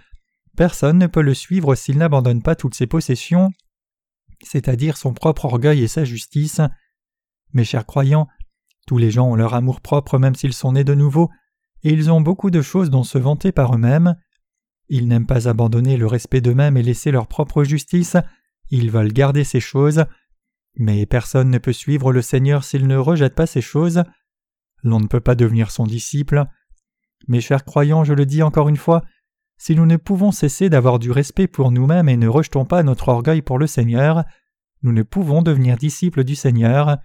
personne 0.57 0.97
ne 0.97 1.09
peut 1.09 1.21
le 1.21 1.35
suivre 1.35 1.75
s'il 1.75 1.99
n'abandonne 1.99 2.41
pas 2.41 2.57
toutes 2.57 2.75
ses 2.75 2.87
possessions, 2.87 3.51
c'est-à-dire 4.45 4.97
son 4.97 5.13
propre 5.13 5.47
orgueil 5.47 5.83
et 5.83 5.89
sa 5.89 6.05
justice. 6.05 6.61
Mes 7.53 7.65
chers 7.65 7.87
croyants, 7.87 8.29
tous 8.87 8.99
les 8.99 9.11
gens 9.11 9.29
ont 9.29 9.35
leur 9.35 9.55
amour 9.55 9.81
propre 9.81 10.19
même 10.19 10.35
s'ils 10.35 10.53
sont 10.53 10.73
nés 10.73 10.85
de 10.85 10.95
nouveau, 10.95 11.31
et 11.83 11.93
ils 11.93 12.11
ont 12.11 12.21
beaucoup 12.21 12.51
de 12.51 12.63
choses 12.63 12.91
dont 12.91 13.05
se 13.05 13.19
vanter 13.19 13.53
par 13.53 13.75
eux-mêmes. 13.75 14.17
Ils 14.89 15.09
n'aiment 15.09 15.27
pas 15.27 15.49
abandonner 15.49 15.97
le 15.97 16.07
respect 16.07 16.41
d'eux-mêmes 16.41 16.77
et 16.77 16.83
laisser 16.83 17.11
leur 17.11 17.27
propre 17.27 17.65
justice, 17.65 18.17
ils 18.71 18.91
veulent 18.91 19.13
garder 19.13 19.45
ces 19.45 19.61
choses, 19.61 20.05
mais 20.77 21.07
personne 21.07 21.51
ne 21.51 21.59
peut 21.59 21.73
suivre 21.73 22.13
le 22.13 22.23
Seigneur 22.23 22.65
s'il 22.65 22.87
ne 22.87 22.97
rejette 22.97 23.35
pas 23.35 23.47
ces 23.47 23.61
choses. 23.61 24.03
L'on 24.83 25.01
ne 25.01 25.07
peut 25.07 25.21
pas 25.21 25.35
devenir 25.35 25.71
son 25.71 25.87
disciple. 25.87 26.45
Mes 27.29 27.41
chers 27.41 27.65
croyants, 27.65 28.05
je 28.05 28.13
le 28.13 28.27
dis 28.27 28.43
encore 28.43 28.69
une 28.69 28.77
fois, 28.77 29.03
si 29.57 29.75
nous 29.75 29.87
ne 29.87 29.97
pouvons 29.97 30.33
cesser 30.33 30.69
d'avoir 30.69 30.99
du 30.99 31.11
respect 31.11 31.47
pour 31.47 31.71
nous-mêmes 31.71 32.09
et 32.09 32.17
ne 32.17 32.29
rejetons 32.29 32.65
pas 32.65 32.83
notre 32.83 33.09
orgueil 33.09 33.43
pour 33.43 33.59
le 33.59 33.67
Seigneur, 33.67 34.25
nous 34.83 34.93
ne 34.93 35.03
pouvons 35.03 35.43
devenir 35.43 35.77
disciples 35.77 36.25
du 36.25 36.35
Seigneur. 36.35 36.99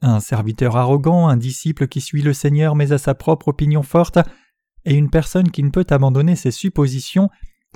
Un 0.00 0.20
serviteur 0.20 0.76
arrogant, 0.76 1.28
un 1.28 1.36
disciple 1.36 1.88
qui 1.88 2.00
suit 2.00 2.22
le 2.22 2.32
Seigneur 2.32 2.76
mais 2.76 2.92
a 2.92 2.98
sa 2.98 3.14
propre 3.14 3.48
opinion 3.48 3.82
forte, 3.82 4.18
et 4.84 4.94
une 4.94 5.10
personne 5.10 5.50
qui 5.50 5.62
ne 5.62 5.70
peut 5.70 5.86
abandonner 5.90 6.36
ses 6.36 6.52
suppositions, 6.52 7.28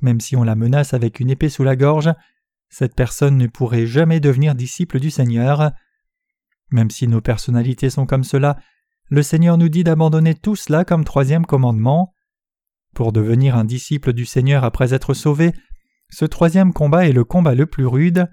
même 0.03 0.21
si 0.21 0.37
on 0.37 0.45
la 0.45 0.55
menace 0.55 0.95
avec 0.95 1.21
une 1.21 1.31
épée 1.31 1.49
sous 1.49 1.65
la 1.65 1.77
gorge, 1.77 2.13
cette 2.69 2.95
personne 2.95 3.37
ne 3.37 3.49
pourrait 3.49 3.87
jamais 3.87 4.21
devenir 4.21 4.55
disciple 4.55 4.99
du 4.99 5.11
Seigneur. 5.11 5.73
Même 6.71 6.91
si 6.91 7.07
nos 7.07 7.21
personnalités 7.21 7.91
sont 7.91 8.07
comme 8.07 8.25
cela, 8.25 8.57
le 9.09 9.23
Seigneur 9.23 9.59
nous 9.59 9.69
dit 9.69 9.85
d'abandonner 9.85 10.35
tout 10.35 10.57
cela 10.57 10.85
comme 10.85 11.05
troisième 11.05 11.45
commandement. 11.45 12.15
Pour 12.95 13.13
devenir 13.13 13.57
un 13.57 13.65
disciple 13.65 14.13
du 14.13 14.27
Seigneur 14.27 14.65
après 14.65 14.93
être 14.93 15.15
sauvé, 15.15 15.53
ce 16.11 16.27
troisième 16.27 16.73
combat 16.75 17.07
est 17.07 17.13
le 17.13 17.25
combat 17.25 17.55
le 17.55 17.65
plus 17.67 17.87
rude. 17.87 18.29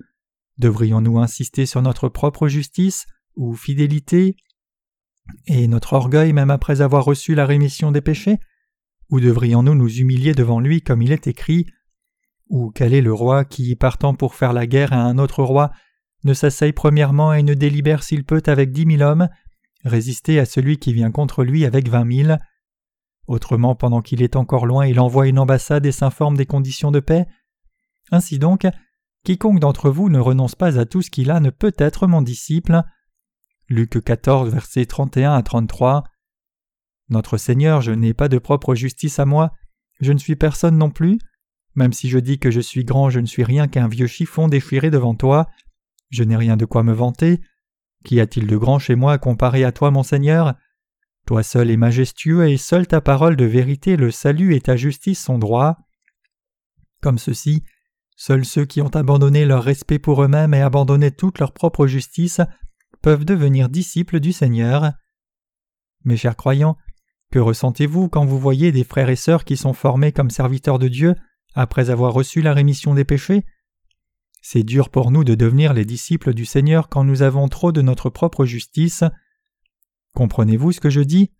Devrions-nous 0.58 1.20
insister 1.20 1.66
sur 1.66 1.82
notre 1.82 2.10
propre 2.10 2.50
justice 2.50 3.06
ou 3.36 3.56
fidélité 3.56 4.36
et 5.46 5.68
notre 5.68 5.94
orgueil 5.94 6.34
même 6.34 6.50
après 6.50 6.82
avoir 6.82 7.06
reçu 7.06 7.36
la 7.36 7.46
rémission 7.46 7.92
des 7.92 8.02
péchés? 8.02 8.38
Ou 9.10 9.22
devrions-nous 9.22 9.76
nous 9.76 9.90
humilier 9.90 10.34
devant 10.34 10.60
lui 10.60 10.82
comme 10.82 11.02
il 11.02 11.14
est 11.14 11.28
écrit? 11.28 11.66
Ou 12.50 12.72
quel 12.72 12.94
est 12.94 13.02
le 13.02 13.14
roi 13.14 13.46
qui, 13.46 13.76
partant 13.76 14.14
pour 14.14 14.36
faire 14.36 14.54
la 14.54 14.68
guerre 14.68 14.92
à 14.92 15.02
un 15.02 15.18
autre 15.18 15.44
roi, 15.44 15.72
ne 16.26 16.34
s'asseye 16.34 16.74
premièrement 16.74 17.32
et 17.34 17.44
ne 17.44 17.54
délibère 17.54 18.04
s'il 18.04 18.26
peut 18.26 18.44
avec 18.48 18.72
dix 18.72 18.86
mille 18.86 19.04
hommes, 19.04 19.30
résister 19.86 20.40
à 20.40 20.46
celui 20.46 20.78
qui 20.78 20.94
vient 20.94 21.12
contre 21.12 21.44
lui 21.46 21.64
avec 21.64 21.88
vingt 21.88 22.04
mille 22.04 22.40
Autrement, 23.30 23.76
pendant 23.76 24.02
qu'il 24.02 24.24
est 24.24 24.36
encore 24.36 24.66
loin, 24.66 24.88
il 24.88 25.00
envoie 25.00 25.28
une 25.28 25.38
ambassade 25.38 25.86
et 25.86 25.92
s'informe 25.92 26.36
des 26.36 26.48
conditions 26.48 26.90
de 26.90 27.00
paix. 27.00 27.28
Ainsi 28.12 28.40
donc, 28.40 28.66
quiconque 29.24 29.60
d'entre 29.60 29.92
vous 29.92 30.10
ne 30.10 30.18
renonce 30.18 30.56
pas 30.56 30.80
à 30.80 30.86
tout 30.86 31.04
ce 31.04 31.12
qu'il 31.12 31.30
a 31.30 31.40
ne 31.40 31.52
peut 31.52 31.76
être 31.78 32.08
mon 32.08 32.24
disciple. 32.24 32.82
Luc 33.68 34.04
14, 34.04 34.52
versets 34.52 34.88
31 34.88 35.34
à 35.34 35.44
33. 35.44 36.06
Notre 37.10 37.38
Seigneur, 37.38 37.82
je 37.82 37.92
n'ai 37.92 38.16
pas 38.16 38.30
de 38.30 38.40
propre 38.40 38.74
justice 38.74 39.20
à 39.20 39.26
moi, 39.26 39.54
je 40.02 40.12
ne 40.12 40.18
suis 40.18 40.36
personne 40.36 40.80
non 40.80 40.90
plus. 40.90 41.20
Même 41.76 41.94
si 41.94 42.10
je 42.10 42.18
dis 42.18 42.40
que 42.40 42.50
je 42.50 42.60
suis 42.60 42.84
grand, 42.84 43.12
je 43.12 43.20
ne 43.20 43.28
suis 43.28 43.44
rien 43.44 43.68
qu'un 43.68 43.88
vieux 43.88 44.08
chiffon 44.08 44.48
déchiré 44.48 44.90
devant 44.90 45.14
toi. 45.14 45.48
Je 46.10 46.24
n'ai 46.24 46.36
rien 46.36 46.58
de 46.58 46.66
quoi 46.66 46.82
me 46.82 46.94
vanter. 46.94 47.42
Qu'y 48.06 48.20
a-t-il 48.22 48.48
de 48.48 48.58
grand 48.58 48.80
chez 48.80 48.96
moi 48.96 49.20
comparé 49.20 49.64
à 49.64 49.72
toi, 49.72 49.92
mon 49.92 50.02
Seigneur? 50.02 50.56
Toi 51.30 51.44
seul 51.44 51.70
est 51.70 51.78
majestueux, 51.78 52.50
et 52.50 52.58
seule 52.58 52.88
ta 52.88 53.02
parole 53.02 53.36
de 53.36 53.46
vérité, 53.46 53.98
le 53.98 54.10
salut 54.10 54.56
et 54.56 54.62
ta 54.62 54.76
justice 54.76 55.24
sont 55.24 55.38
droits. 55.38 55.78
Comme 57.04 57.20
ceci, 57.20 57.64
seuls 58.16 58.46
ceux 58.46 58.66
qui 58.66 58.82
ont 58.82 58.96
abandonné 58.96 59.46
leur 59.46 59.64
respect 59.64 60.00
pour 60.00 60.24
eux-mêmes 60.24 60.56
et 60.56 60.62
abandonné 60.64 61.12
toute 61.12 61.38
leur 61.38 61.54
propre 61.54 61.86
justice 61.86 62.42
peuvent 63.04 63.26
devenir 63.26 63.70
disciples 63.70 64.20
du 64.20 64.32
Seigneur. 64.32 64.94
Mes 66.04 66.18
chers 66.18 66.36
croyants, 66.36 66.78
que 67.32 67.38
ressentez-vous 67.38 68.10
quand 68.10 68.26
vous 68.26 68.40
voyez 68.40 68.72
des 68.72 68.84
frères 68.84 69.10
et 69.10 69.16
sœurs 69.16 69.46
qui 69.46 69.56
sont 69.56 69.74
formés 69.74 70.12
comme 70.12 70.32
serviteurs 70.32 70.80
de 70.80 70.88
Dieu 70.88 71.14
après 71.54 71.92
avoir 71.92 72.12
reçu 72.12 72.42
la 72.42 72.56
rémission 72.56 72.96
des 72.96 73.06
péchés? 73.06 73.46
C'est 74.42 74.64
dur 74.64 74.90
pour 74.90 75.12
nous 75.12 75.24
de 75.24 75.36
devenir 75.36 75.76
les 75.76 75.86
disciples 75.86 76.34
du 76.34 76.46
Seigneur 76.46 76.90
quand 76.90 77.04
nous 77.04 77.22
avons 77.22 77.50
trop 77.50 77.72
de 77.72 77.84
notre 77.84 78.10
propre 78.10 78.46
justice. 78.46 79.04
Comprenez-vous 80.16 80.72
ce 80.72 80.80
que 80.80 80.90
je 80.90 81.02
dis? 81.02 81.32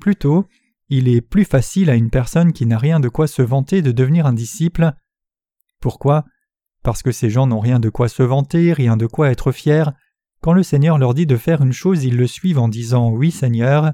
Plutôt, 0.00 0.46
il 0.88 1.08
est 1.08 1.20
plus 1.20 1.44
facile 1.44 1.90
à 1.90 1.94
une 1.94 2.10
personne 2.10 2.52
qui 2.52 2.66
n'a 2.66 2.78
rien 2.78 3.00
de 3.00 3.08
quoi 3.08 3.26
se 3.26 3.42
vanter 3.42 3.82
de 3.82 3.92
devenir 3.92 4.26
un 4.26 4.32
disciple. 4.32 4.92
Pourquoi? 5.80 6.24
Parce 6.82 7.02
que 7.02 7.12
ces 7.12 7.30
gens 7.30 7.46
n'ont 7.46 7.60
rien 7.60 7.80
de 7.80 7.88
quoi 7.88 8.08
se 8.08 8.22
vanter, 8.22 8.72
rien 8.72 8.96
de 8.96 9.06
quoi 9.06 9.30
être 9.30 9.50
fiers. 9.50 9.90
Quand 10.40 10.52
le 10.52 10.62
Seigneur 10.62 10.98
leur 10.98 11.14
dit 11.14 11.26
de 11.26 11.36
faire 11.36 11.62
une 11.62 11.72
chose, 11.72 12.04
ils 12.04 12.16
le 12.16 12.26
suivent 12.26 12.60
en 12.60 12.68
disant 12.68 13.10
Oui 13.10 13.32
Seigneur. 13.32 13.92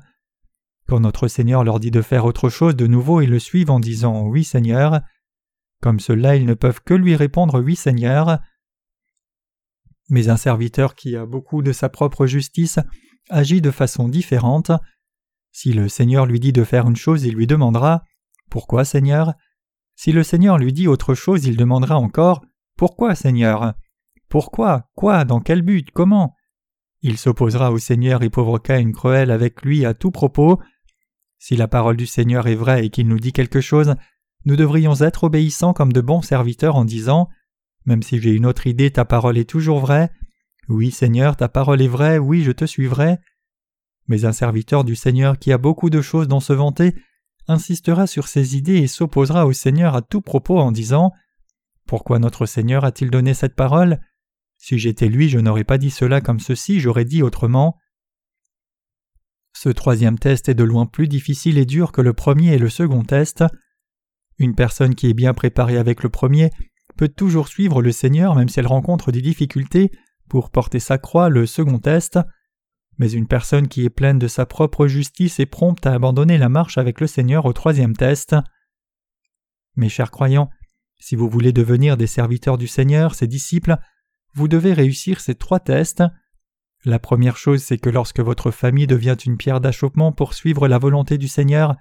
Quand 0.87 1.01
notre 1.01 1.29
Seigneur 1.29 1.65
leur 1.65 1.81
dit 1.81 1.91
de 1.91 2.03
faire 2.03 2.27
autre 2.27 2.51
chose 2.51 2.77
de 2.77 2.87
nouveau, 2.87 3.23
ils 3.23 3.31
le 3.31 3.39
suivent 3.39 3.71
en 3.71 3.81
disant 3.81 4.27
Oui 4.27 4.45
Seigneur. 4.45 5.01
Comme 5.81 6.01
cela, 6.01 6.37
ils 6.37 6.45
ne 6.45 6.55
peuvent 6.55 6.83
que 6.85 6.95
lui 6.95 7.17
répondre 7.17 7.63
Oui 7.63 7.77
Seigneur. 7.77 8.41
Mais 10.13 10.29
un 10.29 10.37
serviteur 10.37 10.95
qui 10.95 11.17
a 11.17 11.25
beaucoup 11.25 11.63
de 11.63 11.73
sa 11.73 11.89
propre 11.89 12.27
justice 12.27 12.79
agit 13.31 13.63
de 13.63 13.71
façon 13.71 14.11
différente. 14.11 14.71
Si 15.53 15.73
le 15.73 15.89
Seigneur 15.89 16.27
lui 16.27 16.39
dit 16.39 16.53
de 16.53 16.65
faire 16.65 16.87
une 16.87 16.97
chose, 16.97 17.25
il 17.25 17.33
lui 17.35 17.47
demandera. 17.47 18.03
Pourquoi 18.51 18.85
Seigneur? 18.85 19.33
Si 19.97 20.13
le 20.13 20.23
Seigneur 20.23 20.59
lui 20.59 20.75
dit 20.75 20.87
autre 20.87 21.15
chose, 21.15 21.47
il 21.47 21.57
demandera 21.57 21.97
encore. 21.97 22.45
Pourquoi 22.77 23.15
Seigneur? 23.15 23.73
Pourquoi? 24.29 24.91
Quoi? 24.97 25.25
Dans 25.25 25.41
quel 25.41 25.63
but? 25.63 25.91
Comment? 25.93 26.35
Il 27.01 27.17
s'opposera 27.17 27.73
au 27.73 27.79
Seigneur 27.79 28.23
et 28.23 28.29
pauvre 28.29 28.59
Caïn 28.59 28.93
cruel 28.93 29.31
avec 29.31 29.63
lui 29.63 29.87
à 29.87 29.95
tout 29.95 30.11
propos. 30.11 30.61
Si 31.39 31.57
la 31.57 31.69
parole 31.69 31.97
du 31.97 32.07
Seigneur 32.07 32.49
est 32.49 32.55
vraie 32.55 32.85
et 32.85 32.91
qu'il 32.91 33.09
nous 33.09 33.19
dit 33.19 33.33
quelque 33.33 33.63
chose, 33.63 33.95
nous 34.45 34.57
devrions 34.57 34.95
être 34.97 35.25
obéissants 35.25 35.73
comme 35.73 35.95
de 35.95 36.03
bons 36.03 36.21
serviteurs 36.21 36.77
en 36.77 36.85
disant 36.85 37.31
Même 37.85 38.03
si 38.03 38.21
j'ai 38.21 38.33
une 38.33 38.47
autre 38.47 38.67
idée, 38.67 38.91
ta 38.91 39.05
parole 39.05 39.39
est 39.39 39.49
toujours 39.49 39.81
vraie. 39.81 40.11
Oui, 40.69 40.91
Seigneur, 40.91 41.37
ta 41.37 41.49
parole 41.49 41.83
est 41.83 41.89
vraie, 41.89 42.19
oui, 42.19 42.43
je 42.43 42.53
te 42.53 42.65
suivrai. 42.65 43.19
Mais 44.07 44.25
un 44.25 44.33
serviteur 44.33 44.85
du 44.85 44.95
Seigneur 44.95 45.39
qui 45.39 45.53
a 45.53 45.59
beaucoup 45.59 45.91
de 45.91 46.01
choses 46.01 46.29
dont 46.29 46.41
se 46.41 46.53
vanter 46.53 46.95
insistera 47.49 48.07
sur 48.07 48.29
ses 48.29 48.57
idées 48.57 48.79
et 48.79 48.87
s'opposera 48.87 49.47
au 49.47 49.53
Seigneur 49.53 49.97
à 49.97 50.03
tout 50.03 50.21
propos 50.21 50.59
en 50.59 50.73
disant 50.73 51.13
Pourquoi 51.87 52.19
notre 52.19 52.47
Seigneur 52.47 52.85
a-t-il 52.85 53.11
donné 53.11 53.35
cette 53.35 53.57
parole? 53.57 54.01
Si 54.57 54.79
j'étais 54.79 55.09
lui, 55.09 55.29
je 55.29 55.39
n'aurais 55.39 55.65
pas 55.65 55.79
dit 55.79 55.91
cela 55.91 56.21
comme 56.21 56.39
ceci, 56.39 56.79
j'aurais 56.79 57.05
dit 57.05 57.23
autrement. 57.23 57.79
Ce 59.55 59.69
troisième 59.69 60.19
test 60.19 60.49
est 60.49 60.55
de 60.55 60.65
loin 60.65 60.87
plus 60.87 61.09
difficile 61.09 61.59
et 61.59 61.67
dur 61.67 61.93
que 61.93 62.01
le 62.01 62.13
premier 62.13 62.55
et 62.55 62.59
le 62.59 62.69
second 62.69 63.03
test. 63.03 63.45
Une 64.39 64.55
personne 64.55 64.95
qui 64.95 65.09
est 65.09 65.15
bien 65.15 65.35
préparée 65.35 65.79
avec 65.79 66.03
le 66.03 66.09
premier 66.09 66.51
peut 66.97 67.09
toujours 67.09 67.49
suivre 67.49 67.83
le 67.83 67.93
Seigneur 67.93 68.35
même 68.35 68.49
si 68.49 68.61
elle 68.61 68.67
rencontre 68.67 69.13
des 69.13 69.23
difficultés 69.23 69.91
pour 70.29 70.51
porter 70.51 70.81
sa 70.81 70.99
croix, 70.99 71.29
le 71.29 71.47
second 71.47 71.79
test. 71.79 72.19
Mais 72.99 73.11
une 73.11 73.27
personne 73.27 73.69
qui 73.69 73.85
est 73.85 73.91
pleine 73.91 74.19
de 74.19 74.29
sa 74.29 74.47
propre 74.47 74.87
justice 74.87 75.41
est 75.41 75.47
prompte 75.47 75.87
à 75.87 75.95
abandonner 75.95 76.39
la 76.39 76.49
marche 76.49 76.79
avec 76.79 77.01
le 77.01 77.07
Seigneur 77.07 77.47
au 77.47 77.53
troisième 77.53 77.97
test. 77.97 78.37
Mes 79.77 79.89
chers 79.89 80.11
croyants, 80.11 80.51
si 80.99 81.17
vous 81.17 81.29
voulez 81.29 81.53
devenir 81.53 81.97
des 81.97 82.07
serviteurs 82.07 82.59
du 82.59 82.69
Seigneur, 82.69 83.15
ses 83.15 83.27
disciples, 83.27 83.77
vous 84.35 84.49
devez 84.49 84.73
réussir 84.73 85.21
ces 85.21 85.35
trois 85.35 85.61
tests. 85.61 86.03
La 86.85 86.99
première 86.99 87.37
chose, 87.37 87.63
c'est 87.63 87.79
que 87.79 87.91
lorsque 87.91 88.21
votre 88.21 88.51
famille 88.51 88.87
devient 88.87 89.17
une 89.25 89.37
pierre 89.37 89.61
d'achoppement 89.61 90.13
pour 90.13 90.35
suivre 90.35 90.69
la 90.69 90.79
volonté 90.79 91.19
du 91.19 91.29
Seigneur, 91.29 91.77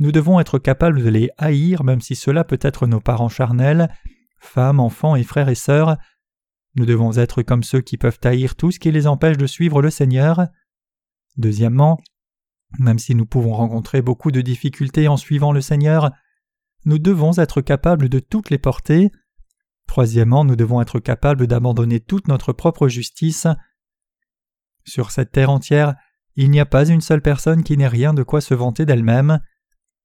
nous 0.00 0.12
devons 0.12 0.40
être 0.40 0.58
capables 0.58 1.02
de 1.02 1.08
les 1.08 1.30
haïr 1.38 1.84
même 1.84 2.00
si 2.00 2.16
cela 2.16 2.44
peut 2.44 2.58
être 2.60 2.86
nos 2.86 3.00
parents 3.00 3.28
charnels, 3.28 3.88
femmes, 4.44 4.80
enfants 4.80 5.16
et 5.16 5.24
frères 5.24 5.48
et 5.48 5.54
sœurs, 5.54 5.96
nous 6.76 6.86
devons 6.86 7.16
être 7.18 7.42
comme 7.42 7.62
ceux 7.62 7.80
qui 7.80 7.96
peuvent 7.96 8.18
haïr 8.24 8.56
tout 8.56 8.70
ce 8.70 8.78
qui 8.78 8.90
les 8.90 9.06
empêche 9.06 9.36
de 9.36 9.46
suivre 9.46 9.80
le 9.80 9.90
Seigneur. 9.90 10.46
Deuxièmement, 11.36 12.00
même 12.78 12.98
si 12.98 13.14
nous 13.14 13.26
pouvons 13.26 13.54
rencontrer 13.54 14.02
beaucoup 14.02 14.30
de 14.30 14.40
difficultés 14.40 15.06
en 15.08 15.16
suivant 15.16 15.52
le 15.52 15.60
Seigneur, 15.60 16.10
nous 16.84 16.98
devons 16.98 17.38
être 17.38 17.60
capables 17.60 18.08
de 18.08 18.18
toutes 18.18 18.50
les 18.50 18.58
porter. 18.58 19.10
Troisièmement, 19.86 20.44
nous 20.44 20.56
devons 20.56 20.80
être 20.80 20.98
capables 20.98 21.46
d'abandonner 21.46 22.00
toute 22.00 22.28
notre 22.28 22.52
propre 22.52 22.88
justice. 22.88 23.46
Sur 24.84 25.10
cette 25.10 25.32
terre 25.32 25.50
entière, 25.50 25.94
il 26.36 26.50
n'y 26.50 26.60
a 26.60 26.66
pas 26.66 26.86
une 26.88 27.00
seule 27.00 27.22
personne 27.22 27.62
qui 27.62 27.76
n'ait 27.76 27.88
rien 27.88 28.12
de 28.12 28.24
quoi 28.24 28.40
se 28.40 28.54
vanter 28.54 28.84
d'elle-même. 28.84 29.40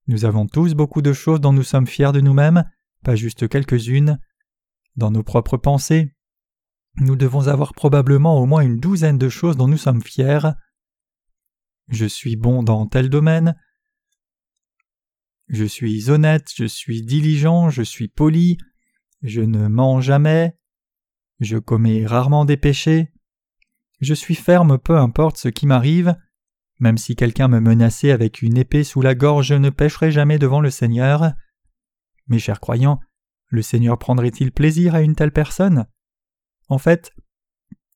Nous 0.08 0.26
avons 0.26 0.46
tous 0.46 0.76
beaucoup 0.76 1.02
de 1.02 1.14
choses 1.14 1.42
dont 1.42 1.54
nous 1.54 1.64
sommes 1.64 1.88
fiers 1.88 2.12
de 2.12 2.22
nous-mêmes, 2.22 2.64
pas 3.04 3.16
juste 3.16 3.48
quelques-unes. 3.48 4.20
Dans 4.96 5.12
nos 5.12 5.24
propres 5.24 5.58
pensées, 5.58 6.14
nous 6.98 7.16
devons 7.16 7.48
avoir 7.48 7.74
probablement 7.74 8.40
au 8.40 8.46
moins 8.46 8.62
une 8.62 8.80
douzaine 8.80 9.18
de 9.18 9.30
choses 9.30 9.58
dont 9.58 9.68
nous 9.68 9.78
sommes 9.78 10.02
fiers. 10.02 10.54
Je 11.88 12.06
suis 12.06 12.36
bon 12.36 12.64
dans 12.64 12.86
tel 12.88 13.10
domaine. 13.10 13.56
Je 15.48 15.66
suis 15.66 16.10
honnête, 16.10 16.52
je 16.56 16.66
suis 16.66 17.02
diligent, 17.02 17.70
je 17.70 17.82
suis 17.82 18.08
poli, 18.08 18.58
je 19.24 19.42
ne 19.42 19.68
mens 19.68 20.00
jamais, 20.00 20.56
je 21.40 21.58
commets 21.58 22.06
rarement 22.06 22.46
des 22.46 22.58
péchés, 22.58 23.12
je 24.00 24.14
suis 24.14 24.36
ferme 24.36 24.78
peu 24.78 24.98
importe 24.98 25.38
ce 25.38 25.50
qui 25.50 25.66
m'arrive, 25.66 26.16
même 26.80 26.98
si 26.98 27.16
quelqu'un 27.16 27.48
me 27.48 27.60
menaçait 27.60 28.12
avec 28.12 28.42
une 28.42 28.58
épée 28.58 28.84
sous 28.84 29.02
la 29.02 29.16
gorge, 29.16 29.48
je 29.48 29.56
ne 29.56 29.70
pécherai 29.70 30.12
jamais 30.12 30.38
devant 30.38 30.62
le 30.62 30.70
Seigneur. 30.70 31.34
Mes 32.28 32.40
chers 32.40 32.60
croyants, 32.60 33.00
le 33.50 33.62
Seigneur 33.62 33.98
prendrait-il 33.98 34.52
plaisir 34.52 34.96
à 34.96 35.02
une 35.02 35.16
telle 35.16 35.34
personne? 35.34 35.88
En 36.68 36.78
fait, 36.78 37.14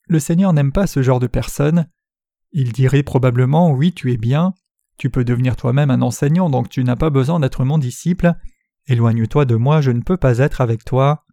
le 0.07 0.19
Seigneur 0.19 0.51
n'aime 0.51 0.72
pas 0.72 0.88
ce 0.88 1.01
genre 1.01 1.19
de 1.19 1.27
personne. 1.27 1.88
Il 2.51 2.74
dirait 2.74 3.03
probablement 3.03 3.72
Oui, 3.72 3.93
tu 3.93 4.12
es 4.12 4.17
bien, 4.17 4.53
tu 4.98 5.10
peux 5.10 5.24
devenir 5.24 5.55
toi-même 5.55 5.91
un 5.91 6.01
enseignant, 6.01 6.50
donc 6.50 6.69
tu 6.69 6.83
n'as 6.83 6.95
pas 6.95 7.10
besoin 7.10 7.39
d'être 7.39 7.63
mon 7.63 7.77
disciple. 7.77 8.33
Éloigne-toi 8.88 9.45
de 9.45 9.55
moi, 9.55 9.81
je 9.81 9.91
ne 9.91 10.01
peux 10.01 10.17
pas 10.17 10.39
être 10.39 10.62
avec 10.62 10.83
toi. 10.83 11.25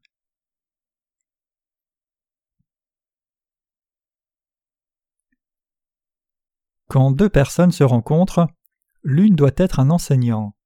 Quand 6.89 7.11
deux 7.13 7.29
personnes 7.29 7.73
se 7.73 7.85
rencontrent, 7.85 8.49
l'une 9.03 9.37
doit 9.37 9.51
être 9.57 9.81
un 9.81 9.91
enseignant. 9.91 10.57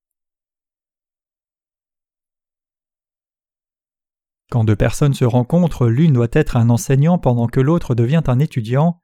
Quand 4.54 4.62
deux 4.62 4.76
personnes 4.76 5.14
se 5.14 5.24
rencontrent, 5.24 5.88
l'une 5.88 6.12
doit 6.12 6.28
être 6.30 6.56
un 6.56 6.70
enseignant 6.70 7.18
pendant 7.18 7.48
que 7.48 7.58
l'autre 7.58 7.96
devient 7.96 8.22
un 8.28 8.38
étudiant. 8.38 9.00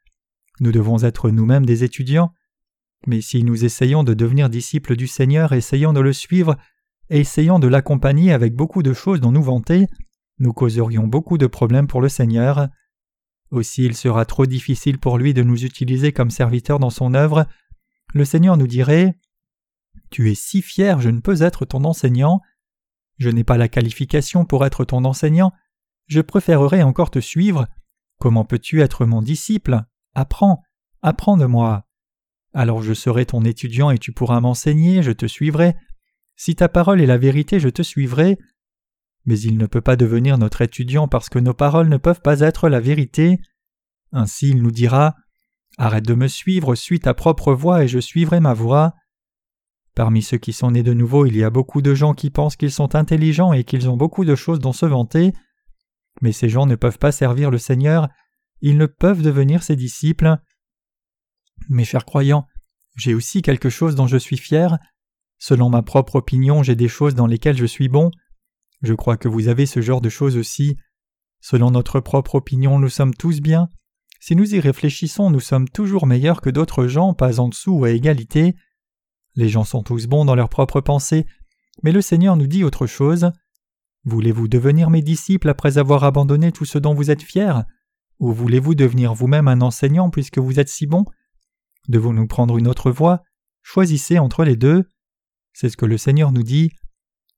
Nous 0.61 0.71
devons 0.71 1.03
être 1.03 1.29
nous-mêmes 1.29 1.67
des 1.67 1.83
étudiants. 1.83 2.33
Mais 3.09 3.21
si 3.21 3.43
nous 3.43 3.65
essayons 3.65 4.05
de 4.05 4.15
devenir 4.15 4.49
disciples 4.49 4.95
du 4.95 5.09
Seigneur, 5.09 5.53
essayons 5.53 5.93
de 5.93 5.99
le 5.99 6.13
suivre, 6.13 6.57
et 7.09 7.19
essayons 7.19 7.59
de 7.59 7.67
l'accompagner 7.67 8.33
avec 8.33 8.55
beaucoup 8.55 8.85
de 8.85 8.93
choses 8.93 9.21
dont 9.21 9.33
nous 9.33 9.43
vanter, 9.43 9.89
nous 10.39 10.53
causerions 10.53 11.09
beaucoup 11.09 11.37
de 11.37 11.49
problèmes 11.49 11.89
pour 11.89 12.01
le 12.01 12.09
Seigneur. 12.09 12.69
Aussi 13.51 13.85
il 13.85 13.97
sera 13.97 14.25
trop 14.27 14.47
difficile 14.47 14.99
pour 15.01 15.19
lui 15.19 15.35
de 15.35 15.43
nous 15.43 15.65
utiliser 15.65 16.13
comme 16.13 16.31
serviteurs 16.31 16.79
dans 16.79 16.91
son 16.91 17.13
œuvre. 17.13 17.45
Le 18.15 18.25
Seigneur 18.25 18.57
nous 18.57 18.69
dirait 18.69 19.19
Tu 20.11 20.31
es 20.31 20.37
si 20.37 20.63
fier, 20.63 21.01
je 21.01 21.11
ne 21.11 21.19
peux 21.19 21.43
être 21.43 21.65
ton 21.65 21.83
enseignant. 21.83 22.41
Je 23.21 23.29
n'ai 23.29 23.45
pas 23.45 23.59
la 23.59 23.69
qualification 23.69 24.45
pour 24.45 24.65
être 24.65 24.85
ton 24.85 25.05
enseignant, 25.05 25.53
je 26.07 26.21
préférerais 26.21 26.83
encore 26.83 27.13
te 27.13 27.21
suivre. 27.21 27.69
Comment 28.19 28.45
peux-tu 28.45 28.81
être 28.81 29.07
mon 29.07 29.23
disciple? 29.23 29.85
Apprends, 30.15 30.63
apprends 31.03 31.37
de 31.37 31.45
moi. 31.47 31.87
Alors 32.53 32.83
je 32.83 32.95
serai 32.95 33.27
ton 33.27 33.45
étudiant 33.45 33.91
et 33.91 33.99
tu 33.99 34.13
pourras 34.13 34.41
m'enseigner, 34.41 35.05
je 35.05 35.13
te 35.13 35.27
suivrai. 35.27 35.77
Si 36.35 36.57
ta 36.57 36.69
parole 36.69 37.01
est 37.01 37.07
la 37.07 37.19
vérité, 37.19 37.61
je 37.61 37.69
te 37.69 37.83
suivrai. 37.83 38.39
Mais 39.27 39.39
il 39.39 39.59
ne 39.59 39.67
peut 39.67 39.83
pas 39.83 39.97
devenir 39.97 40.39
notre 40.39 40.63
étudiant 40.63 41.07
parce 41.07 41.29
que 41.29 41.39
nos 41.39 41.55
paroles 41.55 41.89
ne 41.89 41.99
peuvent 41.99 42.23
pas 42.23 42.41
être 42.41 42.69
la 42.69 42.81
vérité. 42.81 43.39
Ainsi 44.11 44.49
il 44.49 44.63
nous 44.63 44.73
dira 44.73 45.15
Arrête 45.79 46.07
de 46.07 46.15
me 46.15 46.27
suivre, 46.27 46.75
suis 46.75 47.01
ta 47.01 47.15
propre 47.15 47.53
voix 47.53 47.85
et 47.85 47.89
je 47.89 48.01
suivrai 48.01 48.41
ma 48.41 48.55
voix. 48.55 48.95
Parmi 50.01 50.23
ceux 50.23 50.39
qui 50.39 50.55
sont 50.55 50.71
nés 50.71 50.83
de 50.83 50.95
nouveau, 50.95 51.27
il 51.27 51.37
y 51.37 51.45
a 51.45 51.51
beaucoup 51.51 51.83
de 51.83 51.95
gens 51.95 52.15
qui 52.15 52.31
pensent 52.31 52.57
qu'ils 52.57 52.73
sont 52.73 52.95
intelligents 52.95 53.53
et 53.53 53.65
qu'ils 53.65 53.91
ont 53.91 53.99
beaucoup 53.99 54.25
de 54.25 54.35
choses 54.35 54.59
dont 54.59 54.73
se 54.73 54.87
vanter. 54.87 55.35
Mais 56.23 56.33
ces 56.33 56.49
gens 56.49 56.65
ne 56.65 56.75
peuvent 56.75 56.97
pas 56.97 57.13
servir 57.13 57.51
le 57.51 57.59
Seigneur, 57.59 58.09
ils 58.63 58.79
ne 58.79 58.87
peuvent 58.87 59.21
devenir 59.21 59.63
ses 59.63 59.77
disciples. 59.77 60.39
Mes 61.69 61.85
chers 61.85 62.07
croyants, 62.07 62.47
j'ai 62.97 63.13
aussi 63.13 63.43
quelque 63.43 63.69
chose 63.69 63.95
dont 63.95 64.07
je 64.07 64.17
suis 64.17 64.39
fier. 64.39 64.79
Selon 65.37 65.69
ma 65.69 65.83
propre 65.83 66.17
opinion, 66.17 66.63
j'ai 66.63 66.77
des 66.77 66.89
choses 66.89 67.15
dans 67.15 67.27
lesquelles 67.27 67.59
je 67.59 67.67
suis 67.67 67.91
bon. 67.91 68.11
Je 68.81 68.95
crois 68.95 69.19
que 69.19 69.29
vous 69.29 69.49
avez 69.49 69.67
ce 69.67 69.83
genre 69.83 70.01
de 70.01 70.09
choses 70.09 70.39
aussi. 70.39 70.79
Selon 71.43 71.73
notre 71.73 72.01
propre 72.01 72.37
opinion, 72.37 72.79
nous 72.79 72.89
sommes 72.89 73.13
tous 73.13 73.43
bien. 73.43 73.69
Si 74.19 74.35
nous 74.35 74.55
y 74.55 74.61
réfléchissons, 74.61 75.29
nous 75.29 75.41
sommes 75.41 75.69
toujours 75.69 76.07
meilleurs 76.07 76.41
que 76.41 76.49
d'autres 76.49 76.87
gens, 76.87 77.13
pas 77.13 77.39
en 77.39 77.51
dessous 77.51 77.73
ou 77.73 77.85
à 77.85 77.91
égalité. 77.91 78.57
Les 79.37 79.49
gens 79.49 79.65
sont 79.65 79.83
tous 79.83 80.07
bons 80.07 80.25
dans 80.25 80.35
leurs 80.35 80.49
propres 80.49 80.81
pensées, 80.81 81.27
mais 81.83 81.93
le 81.93 82.01
Seigneur 82.01 82.37
nous 82.37 82.47
dit 82.47 82.65
autre 82.65 82.87
chose. 82.87 83.31
Voulez-vous 84.05 84.49
devenir 84.49 84.91
mes 84.91 85.03
disciples 85.03 85.49
après 85.49 85.79
avoir 85.79 86.05
abandonné 86.05 86.53
tout 86.53 86.65
ce 86.65 86.79
dont 86.79 86.95
vous 86.95 87.11
êtes 87.11 87.23
fiers? 87.23 87.61
Ou 88.19 88.33
voulez-vous 88.33 88.75
devenir 88.75 89.15
vous-même 89.15 89.49
un 89.49 89.61
enseignant 89.61 90.11
puisque 90.11 90.39
vous 90.39 90.61
êtes 90.61 90.69
si 90.69 90.87
bon 90.87 91.05
Devons-nous 91.89 92.27
prendre 92.27 92.59
une 92.59 92.69
autre 92.69 92.91
voie? 92.91 93.23
Choisissez 93.63 94.19
entre 94.19 94.45
les 94.45 94.57
deux. 94.57 94.85
C'est 95.53 95.69
ce 95.69 95.77
que 95.77 95.87
le 95.87 95.99
Seigneur 95.99 96.33
nous 96.33 96.43
dit. 96.43 96.71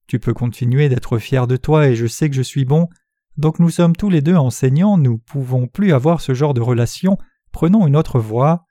Tu 0.07 0.19
peux 0.19 0.35
continuer 0.35 0.89
d'être 0.89 1.19
fier 1.19 1.47
de 1.47 1.57
toi 1.57 1.89
et 1.89 1.95
je 1.95 2.07
sais 2.07 2.29
que 2.29 2.37
je 2.37 2.43
suis 2.43 2.65
bon. 2.65 2.89
Donc 3.37 3.59
nous 3.59 3.71
sommes 3.71 3.97
tous 3.97 4.11
les 4.11 4.21
deux 4.21 4.37
enseignants, 4.37 4.99
nous 4.99 5.19
pouvons 5.19 5.67
plus 5.67 5.93
avoir 5.93 6.21
ce 6.21 6.35
genre 6.35 6.53
de 6.53 6.61
relation, 6.61 7.17
prenons 7.51 7.87
une 7.87 7.97
autre 7.97 8.21
voie. 8.21 8.67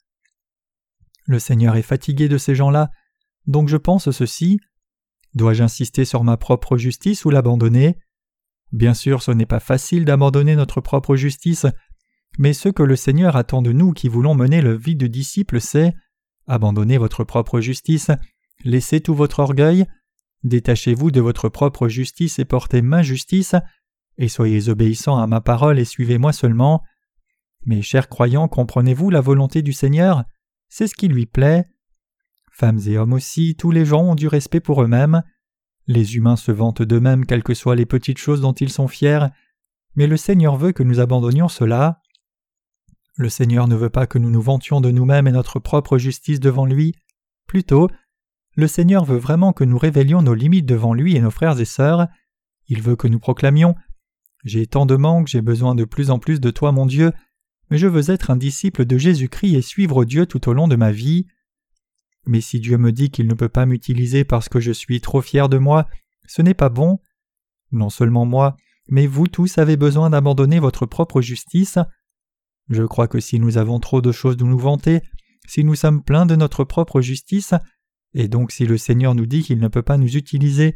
Le 1.26 1.40
Seigneur 1.40 1.76
est 1.76 1.82
fatigué 1.82 2.30
de 2.30 2.38
ces 2.38 2.54
gens-là, 2.54 2.92
donc 3.48 3.70
je 3.70 3.78
pense 3.78 4.12
ceci. 4.12 4.60
Dois-je 5.34 5.64
insister 5.64 6.06
sur 6.06 6.24
ma 6.24 6.38
propre 6.38 6.78
justice 6.78 7.26
ou 7.26 7.30
l'abandonner? 7.30 7.98
Bien 8.72 8.94
sûr, 8.94 9.22
ce 9.22 9.32
n'est 9.32 9.46
pas 9.46 9.60
facile 9.60 10.06
d'abandonner 10.06 10.56
notre 10.56 10.82
propre 10.82 11.16
justice, 11.16 11.66
mais 12.38 12.54
ce 12.54 12.70
que 12.70 12.84
le 12.84 12.96
Seigneur 12.96 13.36
attend 13.36 13.62
de 13.62 13.72
nous 13.72 13.92
qui 13.92 14.08
voulons 14.08 14.36
mener 14.36 14.62
le 14.62 14.78
vie 14.78 14.96
de 14.96 15.08
disciple, 15.08 15.60
c'est 15.60 15.94
abandonnez 16.48 16.98
votre 16.98 17.24
propre 17.24 17.60
justice, 17.60 18.12
laissez 18.64 19.02
tout 19.02 19.16
votre 19.16 19.40
orgueil, 19.40 19.86
détachez-vous 20.44 21.12
de 21.12 21.22
votre 21.22 21.50
propre 21.50 21.88
justice 21.88 22.40
et 22.40 22.46
portez 22.46 22.82
ma 22.82 23.04
justice, 23.04 23.56
et 24.18 24.28
soyez 24.28 24.70
obéissants 24.70 25.18
à 25.18 25.28
ma 25.28 25.42
parole 25.42 25.80
et 25.80 25.86
suivez-moi 25.86 26.34
seulement. 26.34 26.82
Mes 27.66 27.82
chers 27.82 28.10
croyants, 28.10 28.48
comprenez-vous 28.48 29.10
la 29.10 29.22
volonté 29.22 29.62
du 29.62 29.74
Seigneur? 29.74 30.24
C'est 30.70 30.88
ce 30.88 30.96
qui 30.96 31.08
lui 31.08 31.26
plaît. 31.26 31.66
Femmes 32.62 32.82
et 32.86 33.00
hommes 33.00 33.14
aussi, 33.14 33.56
tous 33.56 33.72
les 33.72 33.86
gens 33.86 34.04
ont 34.04 34.14
du 34.14 34.28
respect 34.28 34.60
pour 34.60 34.84
eux-mêmes. 34.84 35.24
Les 35.88 36.16
humains 36.16 36.36
se 36.36 36.52
vantent 36.52 36.84
d'eux-mêmes 36.84 37.26
quelles 37.26 37.42
que 37.42 37.56
soient 37.56 37.76
les 37.76 37.88
petites 37.88 38.20
choses 38.20 38.40
dont 38.40 38.54
ils 38.54 38.70
sont 38.70 38.88
fiers, 38.88 39.26
mais 39.96 40.06
le 40.06 40.16
Seigneur 40.16 40.58
veut 40.58 40.72
que 40.72 40.84
nous 40.84 41.00
abandonnions 41.00 41.48
cela. 41.48 42.04
Le 43.16 43.30
Seigneur 43.30 43.68
ne 43.68 43.76
veut 43.76 43.90
pas 43.90 44.06
que 44.06 44.20
nous 44.20 44.30
nous 44.30 44.44
vantions 44.44 44.80
de 44.80 44.92
nous-mêmes 44.92 45.28
et 45.28 45.32
notre 45.32 45.58
propre 45.58 45.98
justice 45.98 46.40
devant 46.40 46.68
lui. 46.68 46.94
Plutôt, 47.48 47.90
le 48.56 48.68
Seigneur 48.68 49.06
veut 49.06 49.18
vraiment 49.18 49.54
que 49.54 49.64
nous 49.64 49.80
révélions 49.80 50.22
nos 50.22 50.36
limites 50.36 50.68
devant 50.68 50.94
lui 50.94 51.16
et 51.16 51.20
nos 51.20 51.32
frères 51.32 51.60
et 51.60 51.66
sœurs. 51.66 52.10
Il 52.68 52.84
veut 52.84 52.96
que 52.96 53.08
nous 53.08 53.18
proclamions 53.18 53.74
J'ai 54.44 54.68
tant 54.68 54.86
de 54.86 54.98
manques, 54.98 55.30
j'ai 55.30 55.42
besoin 55.42 55.74
de 55.74 55.84
plus 55.84 56.12
en 56.12 56.20
plus 56.20 56.40
de 56.40 56.52
toi, 56.52 56.72
mon 56.72 56.86
Dieu, 56.86 57.12
mais 57.72 57.80
je 57.80 57.88
veux 57.88 58.12
être 58.12 58.30
un 58.30 58.38
disciple 58.38 58.86
de 58.86 59.00
Jésus-Christ 59.00 59.56
et 59.56 59.64
suivre 59.64 60.06
Dieu 60.06 60.28
tout 60.28 60.48
au 60.48 60.54
long 60.54 60.68
de 60.68 60.76
ma 60.76 60.92
vie. 60.92 61.26
Mais 62.26 62.42
si 62.42 62.60
Dieu 62.60 62.78
me 62.78 62.92
dit 62.92 63.10
qu'il 63.10 63.28
ne 63.28 63.34
peut 63.34 63.50
pas 63.50 63.66
m'utiliser 63.66 64.24
parce 64.24 64.50
que 64.50 64.60
je 64.60 64.72
suis 64.72 65.02
trop 65.02 65.22
fier 65.22 65.50
de 65.50 65.58
moi, 65.58 65.88
ce 66.26 66.42
n'est 66.42 66.54
pas 66.54 66.70
bon. 66.70 67.00
Non 67.72 67.90
seulement 67.90 68.26
moi, 68.26 68.56
mais 68.88 69.08
vous 69.08 69.28
tous 69.28 69.58
avez 69.58 69.78
besoin 69.78 70.10
d'abandonner 70.10 70.60
votre 70.60 70.86
propre 70.86 71.22
justice. 71.22 71.80
Je 72.70 72.84
crois 72.84 73.08
que 73.08 73.20
si 73.20 73.40
nous 73.40 73.58
avons 73.58 73.80
trop 73.80 74.02
de 74.02 74.12
choses 74.12 74.38
de 74.38 74.44
nous 74.44 74.60
vanter, 74.60 75.02
si 75.48 75.64
nous 75.64 75.76
sommes 75.76 76.04
pleins 76.04 76.26
de 76.26 76.36
notre 76.36 76.64
propre 76.64 77.02
justice, 77.02 77.54
et 78.14 78.28
donc 78.28 78.52
si 78.52 78.66
le 78.66 78.78
Seigneur 78.78 79.16
nous 79.16 79.26
dit 79.26 79.44
qu'il 79.44 79.60
ne 79.60 79.68
peut 79.68 79.82
pas 79.82 79.98
nous 79.98 80.16
utiliser, 80.16 80.76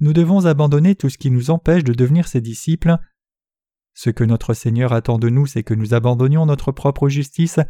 nous 0.00 0.12
devons 0.12 0.46
abandonner 0.46 0.94
tout 0.96 1.08
ce 1.08 1.18
qui 1.18 1.30
nous 1.30 1.50
empêche 1.50 1.84
de 1.84 1.94
devenir 1.94 2.28
ses 2.28 2.40
disciples. 2.40 2.96
Ce 3.94 4.10
que 4.10 4.24
notre 4.24 4.54
Seigneur 4.54 4.92
attend 4.92 5.18
de 5.18 5.28
nous, 5.28 5.46
c'est 5.46 5.62
que 5.62 5.74
nous 5.74 5.94
abandonnions 5.94 6.46
notre 6.46 6.72
propre 6.72 7.08
justice 7.08 7.60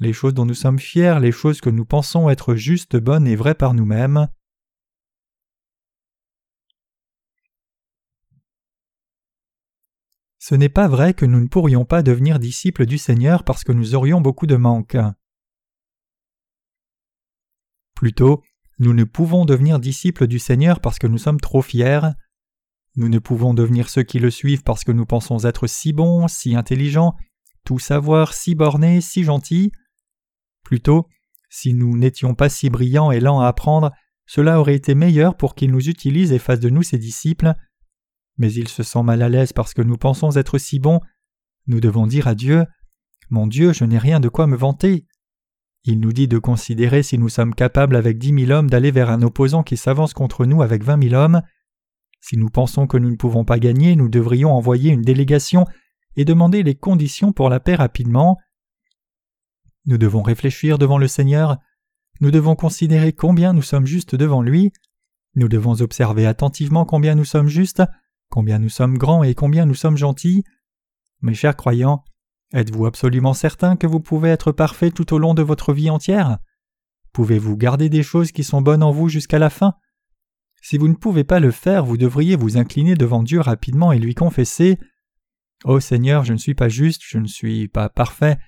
les 0.00 0.12
choses 0.12 0.34
dont 0.34 0.46
nous 0.46 0.54
sommes 0.54 0.78
fiers, 0.78 1.18
les 1.20 1.32
choses 1.32 1.60
que 1.60 1.70
nous 1.70 1.84
pensons 1.84 2.28
être 2.28 2.54
justes, 2.54 2.96
bonnes 2.96 3.26
et 3.26 3.36
vraies 3.36 3.54
par 3.54 3.74
nous-mêmes. 3.74 4.28
Ce 10.38 10.54
n'est 10.54 10.68
pas 10.68 10.88
vrai 10.88 11.14
que 11.14 11.24
nous 11.24 11.40
ne 11.40 11.48
pourrions 11.48 11.86
pas 11.86 12.02
devenir 12.02 12.38
disciples 12.38 12.84
du 12.84 12.98
Seigneur 12.98 13.44
parce 13.44 13.64
que 13.64 13.72
nous 13.72 13.94
aurions 13.94 14.20
beaucoup 14.20 14.46
de 14.46 14.56
manques. 14.56 14.98
Plutôt, 17.94 18.42
nous 18.78 18.92
ne 18.92 19.04
pouvons 19.04 19.46
devenir 19.46 19.78
disciples 19.78 20.26
du 20.26 20.38
Seigneur 20.38 20.80
parce 20.80 20.98
que 20.98 21.06
nous 21.06 21.16
sommes 21.16 21.40
trop 21.40 21.62
fiers. 21.62 22.10
Nous 22.96 23.08
ne 23.08 23.18
pouvons 23.18 23.54
devenir 23.54 23.88
ceux 23.88 24.02
qui 24.02 24.18
le 24.18 24.30
suivent 24.30 24.64
parce 24.64 24.84
que 24.84 24.92
nous 24.92 25.06
pensons 25.06 25.46
être 25.46 25.66
si 25.66 25.92
bons, 25.94 26.28
si 26.28 26.54
intelligents, 26.54 27.14
tout 27.64 27.78
savoir, 27.78 28.34
si 28.34 28.54
bornés, 28.54 29.00
si 29.00 29.24
gentils. 29.24 29.72
Plutôt, 30.64 31.06
si 31.48 31.72
nous 31.74 31.96
n'étions 31.96 32.34
pas 32.34 32.48
si 32.48 32.70
brillants 32.70 33.12
et 33.12 33.20
lents 33.20 33.40
à 33.40 33.46
apprendre, 33.46 33.92
cela 34.26 34.58
aurait 34.58 34.74
été 34.74 34.94
meilleur 34.94 35.36
pour 35.36 35.54
qu'il 35.54 35.70
nous 35.70 35.88
utilise 35.88 36.32
et 36.32 36.38
fasse 36.38 36.60
de 36.60 36.70
nous 36.70 36.82
ses 36.82 36.98
disciples. 36.98 37.54
Mais 38.38 38.52
il 38.52 38.68
se 38.68 38.82
sent 38.82 39.02
mal 39.02 39.22
à 39.22 39.28
l'aise 39.28 39.52
parce 39.52 39.74
que 39.74 39.82
nous 39.82 39.96
pensons 39.96 40.36
être 40.36 40.58
si 40.58 40.80
bons. 40.80 41.00
Nous 41.66 41.80
devons 41.80 42.06
dire 42.06 42.26
à 42.26 42.34
Dieu 42.34 42.64
Mon 43.30 43.46
Dieu, 43.46 43.72
je 43.72 43.84
n'ai 43.84 43.98
rien 43.98 44.20
de 44.20 44.28
quoi 44.28 44.46
me 44.46 44.56
vanter. 44.56 45.06
Il 45.84 46.00
nous 46.00 46.12
dit 46.12 46.28
de 46.28 46.38
considérer 46.38 47.02
si 47.02 47.18
nous 47.18 47.28
sommes 47.28 47.54
capables 47.54 47.96
avec 47.96 48.18
dix 48.18 48.32
mille 48.32 48.52
hommes 48.52 48.70
d'aller 48.70 48.90
vers 48.90 49.10
un 49.10 49.22
opposant 49.22 49.62
qui 49.62 49.76
s'avance 49.76 50.14
contre 50.14 50.46
nous 50.46 50.62
avec 50.62 50.82
vingt 50.82 50.96
mille 50.96 51.14
hommes. 51.14 51.42
Si 52.22 52.38
nous 52.38 52.48
pensons 52.48 52.86
que 52.86 52.96
nous 52.96 53.10
ne 53.10 53.16
pouvons 53.16 53.44
pas 53.44 53.58
gagner, 53.58 53.94
nous 53.96 54.08
devrions 54.08 54.52
envoyer 54.52 54.90
une 54.90 55.02
délégation 55.02 55.66
et 56.16 56.24
demander 56.24 56.62
les 56.62 56.74
conditions 56.74 57.32
pour 57.32 57.50
la 57.50 57.60
paix 57.60 57.74
rapidement. 57.74 58.38
Nous 59.86 59.98
devons 59.98 60.22
réfléchir 60.22 60.78
devant 60.78 60.98
le 60.98 61.08
Seigneur, 61.08 61.58
nous 62.20 62.30
devons 62.30 62.54
considérer 62.54 63.12
combien 63.12 63.52
nous 63.52 63.62
sommes 63.62 63.86
justes 63.86 64.14
devant 64.14 64.40
lui, 64.40 64.72
nous 65.34 65.48
devons 65.48 65.80
observer 65.80 66.26
attentivement 66.26 66.84
combien 66.84 67.14
nous 67.14 67.24
sommes 67.24 67.48
justes, 67.48 67.82
combien 68.30 68.58
nous 68.58 68.68
sommes 68.68 68.96
grands 68.96 69.24
et 69.24 69.34
combien 69.34 69.66
nous 69.66 69.74
sommes 69.74 69.96
gentils. 69.96 70.44
Mes 71.22 71.34
chers 71.34 71.56
croyants, 71.56 72.04
êtes-vous 72.52 72.86
absolument 72.86 73.34
certains 73.34 73.76
que 73.76 73.86
vous 73.86 74.00
pouvez 74.00 74.30
être 74.30 74.52
parfait 74.52 74.90
tout 74.90 75.12
au 75.12 75.18
long 75.18 75.34
de 75.34 75.42
votre 75.42 75.72
vie 75.72 75.90
entière? 75.90 76.38
Pouvez-vous 77.12 77.56
garder 77.56 77.88
des 77.88 78.02
choses 78.02 78.32
qui 78.32 78.44
sont 78.44 78.62
bonnes 78.62 78.82
en 78.82 78.92
vous 78.92 79.08
jusqu'à 79.08 79.38
la 79.38 79.50
fin? 79.50 79.74
Si 80.62 80.78
vous 80.78 80.88
ne 80.88 80.94
pouvez 80.94 81.24
pas 81.24 81.40
le 81.40 81.50
faire, 81.50 81.84
vous 81.84 81.96
devriez 81.96 82.36
vous 82.36 82.56
incliner 82.56 82.94
devant 82.94 83.22
Dieu 83.22 83.40
rapidement 83.40 83.92
et 83.92 83.98
lui 83.98 84.14
confesser 84.14 84.78
Ô 85.64 85.80
Seigneur, 85.80 86.24
je 86.24 86.32
ne 86.32 86.38
suis 86.38 86.54
pas 86.54 86.68
juste, 86.68 87.02
je 87.04 87.18
ne 87.18 87.26
suis 87.26 87.68
pas 87.68 87.88
parfait, 87.88 88.38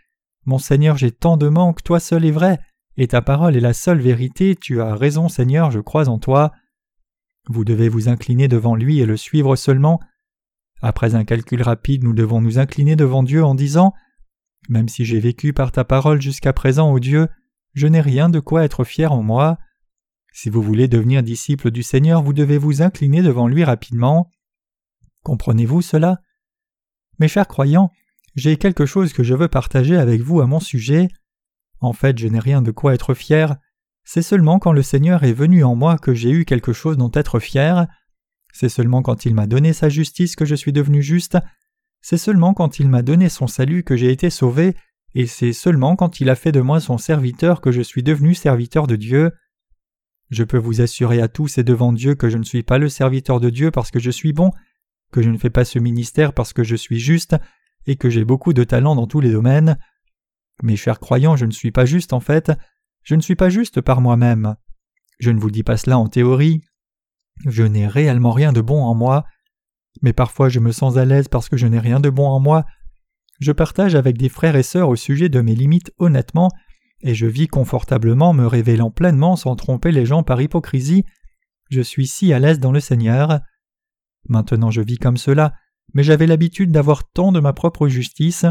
mon 0.47 0.59
Seigneur, 0.59 0.97
j'ai 0.97 1.11
tant 1.11 1.37
de 1.37 1.49
manques, 1.49 1.83
toi 1.83 1.99
seul 1.99 2.25
est 2.25 2.31
vrai, 2.31 2.61
et 2.97 3.09
ta 3.09 3.21
parole 3.21 3.57
est 3.57 3.61
la 3.61 3.75
seule 3.75 4.01
vérité, 4.01 4.55
tu 4.55 4.81
as 4.81 4.95
raison 4.95 5.29
Seigneur, 5.29 5.73
je 5.73 5.81
crois 5.81 6.09
en 6.09 6.19
toi. 6.19 6.53
Vous 7.49 7.65
devez 7.65 7.89
vous 7.89 8.09
incliner 8.09 8.47
devant 8.47 8.77
lui 8.77 9.01
et 9.01 9.07
le 9.07 9.17
suivre 9.17 9.57
seulement. 9.57 10.01
Après 10.83 11.17
un 11.17 11.25
calcul 11.25 11.63
rapide, 11.63 12.05
nous 12.05 12.13
devons 12.13 12.41
nous 12.41 12.59
incliner 12.59 12.95
devant 12.95 13.25
Dieu 13.25 13.45
en 13.45 13.55
disant 13.57 13.93
Même 14.69 14.89
si 14.89 15.05
j'ai 15.05 15.19
vécu 15.19 15.53
par 15.53 15.73
ta 15.73 15.85
parole 15.85 16.23
jusqu'à 16.23 16.53
présent, 16.53 16.93
ô 16.93 17.01
Dieu, 17.01 17.29
je 17.75 17.89
n'ai 17.89 18.01
rien 18.01 18.29
de 18.29 18.41
quoi 18.41 18.65
être 18.65 18.85
fier 18.85 19.13
en 19.13 19.23
moi. 19.23 19.59
Si 20.33 20.49
vous 20.49 20.63
voulez 20.63 20.87
devenir 20.87 21.23
disciple 21.23 21.71
du 21.71 21.83
Seigneur, 21.83 22.23
vous 22.23 22.33
devez 22.33 22.59
vous 22.59 22.83
incliner 22.83 23.23
devant 23.23 23.49
lui 23.49 23.65
rapidement. 23.65 24.31
Comprenez-vous 25.23 25.83
cela? 25.83 26.21
Mes 27.19 27.29
chers 27.29 27.49
croyants, 27.49 27.91
j'ai 28.37 28.59
quelque 28.59 28.87
chose 28.87 29.13
que 29.15 29.25
je 29.25 29.35
veux 29.35 29.49
partager 29.49 29.97
avec 29.97 30.21
vous 30.21 30.41
à 30.41 30.47
mon 30.47 30.61
sujet. 30.61 31.09
En 31.81 31.95
fait, 31.95 32.19
je 32.19 32.29
n'ai 32.29 32.39
rien 32.39 32.63
de 32.63 32.71
quoi 32.71 32.95
être 32.95 33.15
fier. 33.15 33.57
C'est 34.05 34.23
seulement 34.23 34.59
quand 34.59 34.73
le 34.73 34.83
Seigneur 34.83 35.25
est 35.25 35.33
venu 35.33 35.65
en 35.65 35.75
moi 35.75 35.99
que 35.99 36.15
j'ai 36.15 36.31
eu 36.31 36.45
quelque 36.45 36.75
chose 36.75 36.99
dont 36.99 37.11
être 37.15 37.41
fier. 37.41 37.87
C'est 38.53 38.69
seulement 38.69 39.03
quand 39.03 39.25
il 39.25 39.35
m'a 39.35 39.47
donné 39.47 39.73
sa 39.73 39.89
justice 39.89 40.37
que 40.37 40.45
je 40.45 40.55
suis 40.55 40.73
devenu 40.73 41.03
juste. 41.03 41.39
C'est 42.03 42.19
seulement 42.19 42.55
quand 42.55 42.79
il 42.79 42.89
m'a 42.89 43.03
donné 43.03 43.29
son 43.31 43.47
salut 43.47 43.83
que 43.83 43.97
j'ai 43.97 44.13
été 44.13 44.31
sauvé, 44.31 44.77
et 45.15 45.27
c'est 45.27 45.55
seulement 45.55 45.97
quand 45.97 46.21
il 46.21 46.29
a 46.29 46.35
fait 46.35 46.53
de 46.53 46.61
moi 46.61 46.79
son 46.79 46.99
serviteur 46.99 47.63
que 47.63 47.73
je 47.73 47.81
suis 47.81 48.03
devenu 48.03 48.35
serviteur 48.35 48.87
de 48.87 48.97
Dieu. 48.97 49.33
Je 50.29 50.45
peux 50.45 50.59
vous 50.59 50.83
assurer 50.83 51.23
à 51.23 51.29
tous 51.29 51.57
et 51.57 51.65
devant 51.65 51.93
Dieu 51.93 52.15
que 52.15 52.29
je 52.29 52.37
ne 52.37 52.45
suis 52.45 52.63
pas 52.63 52.79
le 52.79 52.91
serviteur 52.91 53.41
de 53.41 53.49
Dieu 53.49 53.71
parce 53.71 53.91
que 53.91 53.99
je 53.99 54.11
suis 54.11 54.35
bon, 54.35 54.51
que 55.11 55.23
je 55.23 55.31
ne 55.31 55.39
fais 55.39 55.51
pas 55.51 55.65
ce 55.65 55.79
ministère 55.79 56.35
parce 56.35 56.53
que 56.53 56.65
je 56.65 56.77
suis 56.77 56.99
juste, 56.99 57.37
et 57.87 57.97
que 57.97 58.11
j'ai 58.11 58.25
beaucoup 58.25 58.53
de 58.53 58.65
talent 58.65 58.95
dans 58.95 59.07
tous 59.07 59.21
les 59.21 59.31
domaines. 59.31 59.79
Mes 60.63 60.77
chers 60.77 61.01
croyants, 61.01 61.37
je 61.37 61.45
ne 61.45 61.51
suis 61.51 61.73
pas 61.73 61.85
juste 61.85 62.13
en 62.13 62.21
fait, 62.21 62.53
je 63.03 63.15
ne 63.15 63.21
suis 63.21 63.37
pas 63.37 63.51
juste 63.51 63.81
par 63.81 64.01
moi-même. 64.01 64.57
Je 65.19 65.31
ne 65.31 65.39
vous 65.39 65.51
dis 65.51 65.63
pas 65.63 65.77
cela 65.77 65.99
en 65.99 66.09
théorie. 66.09 66.63
Je 67.45 67.63
n'ai 67.63 67.87
réellement 67.87 68.33
rien 68.33 68.53
de 68.53 68.61
bon 68.61 68.83
en 68.83 68.95
moi, 68.95 69.25
mais 70.03 70.13
parfois 70.13 70.49
je 70.49 70.61
me 70.61 70.73
sens 70.73 70.97
à 70.97 71.05
l'aise 71.05 71.29
parce 71.29 71.49
que 71.49 71.57
je 71.57 71.67
n'ai 71.67 71.79
rien 71.79 72.01
de 72.01 72.11
bon 72.11 72.27
en 72.27 72.41
moi. 72.41 72.65
Je 73.39 73.53
partage 73.53 73.95
avec 73.95 74.17
des 74.17 74.29
frères 74.29 74.57
et 74.57 74.63
sœurs 74.63 74.89
au 74.89 74.97
sujet 74.97 75.29
de 75.29 75.41
mes 75.41 75.55
limites 75.55 75.93
honnêtement, 75.99 76.51
et 77.01 77.15
je 77.15 77.27
vis 77.27 77.49
confortablement 77.49 78.33
me 78.33 78.47
révélant 78.47 78.91
pleinement 78.91 79.37
sans 79.37 79.55
tromper 79.57 79.93
les 79.93 80.07
gens 80.07 80.23
par 80.23 80.41
hypocrisie. 80.41 81.05
Je 81.71 81.83
suis 81.83 82.07
si 82.07 82.33
à 82.33 82.39
l'aise 82.39 82.59
dans 82.59 82.73
le 82.73 82.81
Seigneur. 82.81 83.41
Maintenant 84.29 84.71
je 84.71 84.81
vis 84.81 84.99
comme 84.99 85.19
cela, 85.19 85.53
mais 85.97 86.03
j'avais 86.03 86.27
l'habitude 86.27 86.73
d'avoir 86.73 87.11
tant 87.11 87.33
de 87.33 87.41
ma 87.41 87.55
propre 87.55 87.89
justice. 87.89 88.45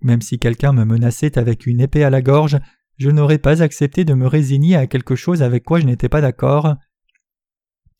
Même 0.00 0.22
si 0.22 0.38
quelqu'un 0.38 0.72
me 0.72 0.86
menaçait 0.86 1.36
avec 1.36 1.66
une 1.66 1.82
épée 1.82 2.02
à 2.02 2.08
la 2.08 2.22
gorge, 2.22 2.58
je 2.96 3.10
n'aurais 3.10 3.36
pas 3.36 3.62
accepté 3.62 4.06
de 4.06 4.14
me 4.14 4.26
résigner 4.26 4.76
à 4.76 4.86
quelque 4.86 5.14
chose 5.14 5.42
avec 5.42 5.64
quoi 5.64 5.80
je 5.80 5.84
n'étais 5.84 6.08
pas 6.08 6.22
d'accord. 6.22 6.76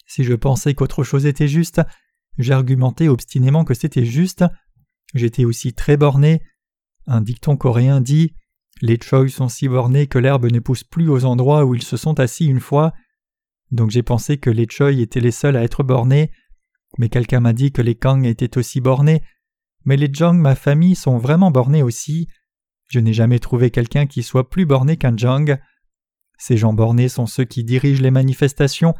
Si 0.07 0.25
je 0.25 0.33
pensais 0.33 0.73
qu'autre 0.73 1.05
chose 1.05 1.27
était 1.27 1.49
juste, 1.49 1.83
j'argumentais 2.39 3.09
obstinément 3.09 3.67
que 3.67 3.75
c'était 3.75 4.07
juste. 4.07 4.43
J'étais 5.13 5.45
aussi 5.45 5.75
très 5.75 5.99
borné. 5.99 6.41
Un 7.07 7.21
dicton 7.21 7.59
coréen 7.59 8.01
dit 8.01 8.33
Les 8.81 8.99
choi 8.99 9.29
sont 9.29 9.51
si 9.51 9.69
bornés 9.69 10.07
que 10.07 10.19
l'herbe 10.19 10.51
ne 10.51 10.61
pousse 10.61 10.83
plus 10.83 11.11
aux 11.11 11.27
endroits 11.27 11.67
où 11.67 11.75
ils 11.75 11.83
se 11.83 11.99
sont 11.99 12.19
assis 12.19 12.47
une 12.47 12.61
fois. 12.61 12.95
Donc 13.71 13.91
j'ai 13.91 14.03
pensé 14.03 14.39
que 14.39 14.49
les 14.49 14.67
choi 14.67 14.93
étaient 14.93 15.21
les 15.21 15.31
seuls 15.31 15.59
à 15.59 15.63
être 15.63 15.83
bornés, 15.83 16.31
mais 16.98 17.09
quelqu'un 17.09 17.40
m'a 17.40 17.52
dit 17.52 17.72
que 17.72 17.83
les 17.83 17.94
kang 17.94 18.24
étaient 18.24 18.59
aussi 18.59 18.81
bornés. 18.81 19.22
Mais 19.85 19.96
les 19.96 20.12
jong, 20.12 20.38
ma 20.38 20.55
famille, 20.55 20.94
sont 20.94 21.18
vraiment 21.18 21.50
bornés 21.50 21.83
aussi. 21.83 22.28
Je 22.88 23.00
n'ai 23.00 23.12
jamais 23.12 23.38
trouvé 23.38 23.70
quelqu'un 23.70 24.07
qui 24.07 24.22
soit 24.22 24.48
plus 24.48 24.66
borné 24.66 24.96
qu'un 24.96 25.16
jong. 25.16 25.59
Ces 26.38 26.57
gens 26.57 26.72
bornés 26.72 27.09
sont 27.09 27.26
ceux 27.26 27.44
qui 27.44 27.64
dirigent 27.64 28.02
les 28.02 28.11
manifestations. 28.11 28.94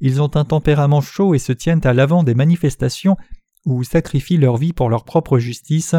Ils 0.00 0.20
ont 0.20 0.34
un 0.36 0.44
tempérament 0.44 1.00
chaud 1.00 1.34
et 1.34 1.38
se 1.38 1.52
tiennent 1.52 1.84
à 1.84 1.92
l'avant 1.92 2.22
des 2.22 2.34
manifestations 2.34 3.16
ou 3.64 3.84
sacrifient 3.84 4.38
leur 4.38 4.56
vie 4.56 4.72
pour 4.72 4.88
leur 4.88 5.04
propre 5.04 5.38
justice. 5.38 5.94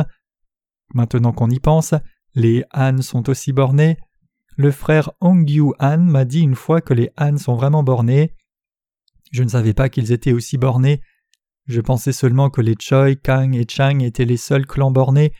Maintenant 0.93 1.32
qu'on 1.32 1.49
y 1.49 1.60
pense, 1.60 1.93
les 2.36 2.63
Han 2.73 3.01
sont 3.01 3.30
aussi 3.30 3.54
bornés. 3.54 3.97
Le 4.58 4.71
frère 4.71 5.12
Hongyu 5.21 5.73
Han 5.80 5.99
m'a 5.99 6.25
dit 6.25 6.41
une 6.41 6.56
fois 6.56 6.82
que 6.82 6.93
les 6.93 7.12
Han 7.17 7.38
sont 7.38 7.56
vraiment 7.56 7.84
bornés. 7.84 8.36
Je 9.32 9.43
ne 9.43 9.49
savais 9.49 9.73
pas 9.73 9.89
qu'ils 9.89 10.12
étaient 10.12 10.34
aussi 10.34 10.58
bornés. 10.58 11.01
Je 11.67 11.82
pensais 11.82 12.13
seulement 12.13 12.50
que 12.50 12.62
les 12.62 12.76
Choi, 12.80 13.15
Kang 13.15 13.56
et 13.56 13.65
Chang 13.69 14.00
étaient 14.00 14.26
les 14.26 14.38
seuls 14.38 14.65
clans 14.65 14.91
bornés, 14.91 15.32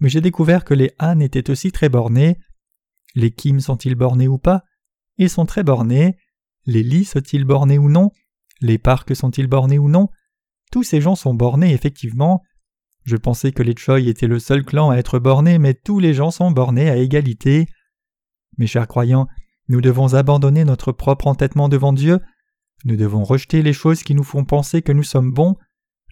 mais 0.00 0.08
j'ai 0.08 0.20
découvert 0.20 0.64
que 0.64 0.74
les 0.74 0.92
Han 0.98 1.20
étaient 1.20 1.50
aussi 1.50 1.72
très 1.72 1.88
bornés. 1.88 2.36
Les 3.14 3.30
Kim 3.30 3.60
sont-ils 3.60 3.94
bornés 3.94 4.28
ou 4.28 4.38
pas? 4.38 4.64
Ils 5.16 5.30
sont 5.30 5.46
très 5.46 5.62
bornés. 5.62 6.16
Les 6.66 6.82
Li 6.82 7.04
sont-ils 7.04 7.44
bornés 7.44 7.78
ou 7.78 7.88
non? 7.88 8.10
Les 8.60 8.78
Park 8.78 9.14
sont-ils 9.14 9.46
bornés 9.46 9.78
ou 9.78 9.88
non? 9.88 10.08
Tous 10.70 10.82
ces 10.82 11.00
gens 11.00 11.16
sont 11.16 11.34
bornés 11.34 11.72
effectivement. 11.72 12.42
Je 13.04 13.16
pensais 13.16 13.52
que 13.52 13.62
les 13.62 13.76
Choi 13.76 14.00
étaient 14.00 14.28
le 14.28 14.38
seul 14.38 14.64
clan 14.64 14.90
à 14.90 14.96
être 14.96 15.18
borné, 15.18 15.58
mais 15.58 15.74
tous 15.74 15.98
les 15.98 16.14
gens 16.14 16.30
sont 16.30 16.50
bornés 16.50 16.88
à 16.88 16.96
égalité. 16.96 17.66
Mes 18.58 18.66
chers 18.66 18.86
croyants, 18.86 19.26
nous 19.68 19.80
devons 19.80 20.14
abandonner 20.14 20.64
notre 20.64 20.92
propre 20.92 21.26
entêtement 21.26 21.68
devant 21.68 21.92
Dieu, 21.92 22.20
nous 22.84 22.96
devons 22.96 23.24
rejeter 23.24 23.62
les 23.62 23.72
choses 23.72 24.02
qui 24.02 24.14
nous 24.14 24.24
font 24.24 24.44
penser 24.44 24.82
que 24.82 24.92
nous 24.92 25.02
sommes 25.02 25.32
bons, 25.32 25.56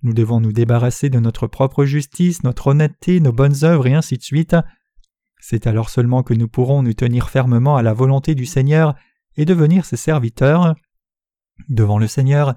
nous 0.03 0.15
devons 0.15 0.41
nous 0.41 0.53
débarrasser 0.53 1.11
de 1.11 1.21
notre 1.21 1.47
propre 1.47 1.85
justice, 1.85 2.43
notre 2.43 2.69
honnêteté, 2.69 3.21
nos 3.21 3.33
bonnes 3.33 3.65
œuvres 3.65 3.87
et 3.87 3.95
ainsi 3.95 4.17
de 4.17 4.23
suite. 4.23 4.57
C'est 5.41 5.67
alors 5.67 5.91
seulement 5.91 6.23
que 6.23 6.35
nous 6.35 6.49
pourrons 6.49 6.83
nous 6.83 6.95
tenir 6.95 7.29
fermement 7.29 7.77
à 7.77 7.83
la 7.83 7.93
volonté 7.93 8.35
du 8.35 8.47
Seigneur 8.47 8.95
et 9.37 9.45
devenir 9.45 9.85
ses 9.85 9.97
serviteurs. 9.97 10.75
Devant 11.69 11.99
le 11.99 12.07
Seigneur, 12.07 12.55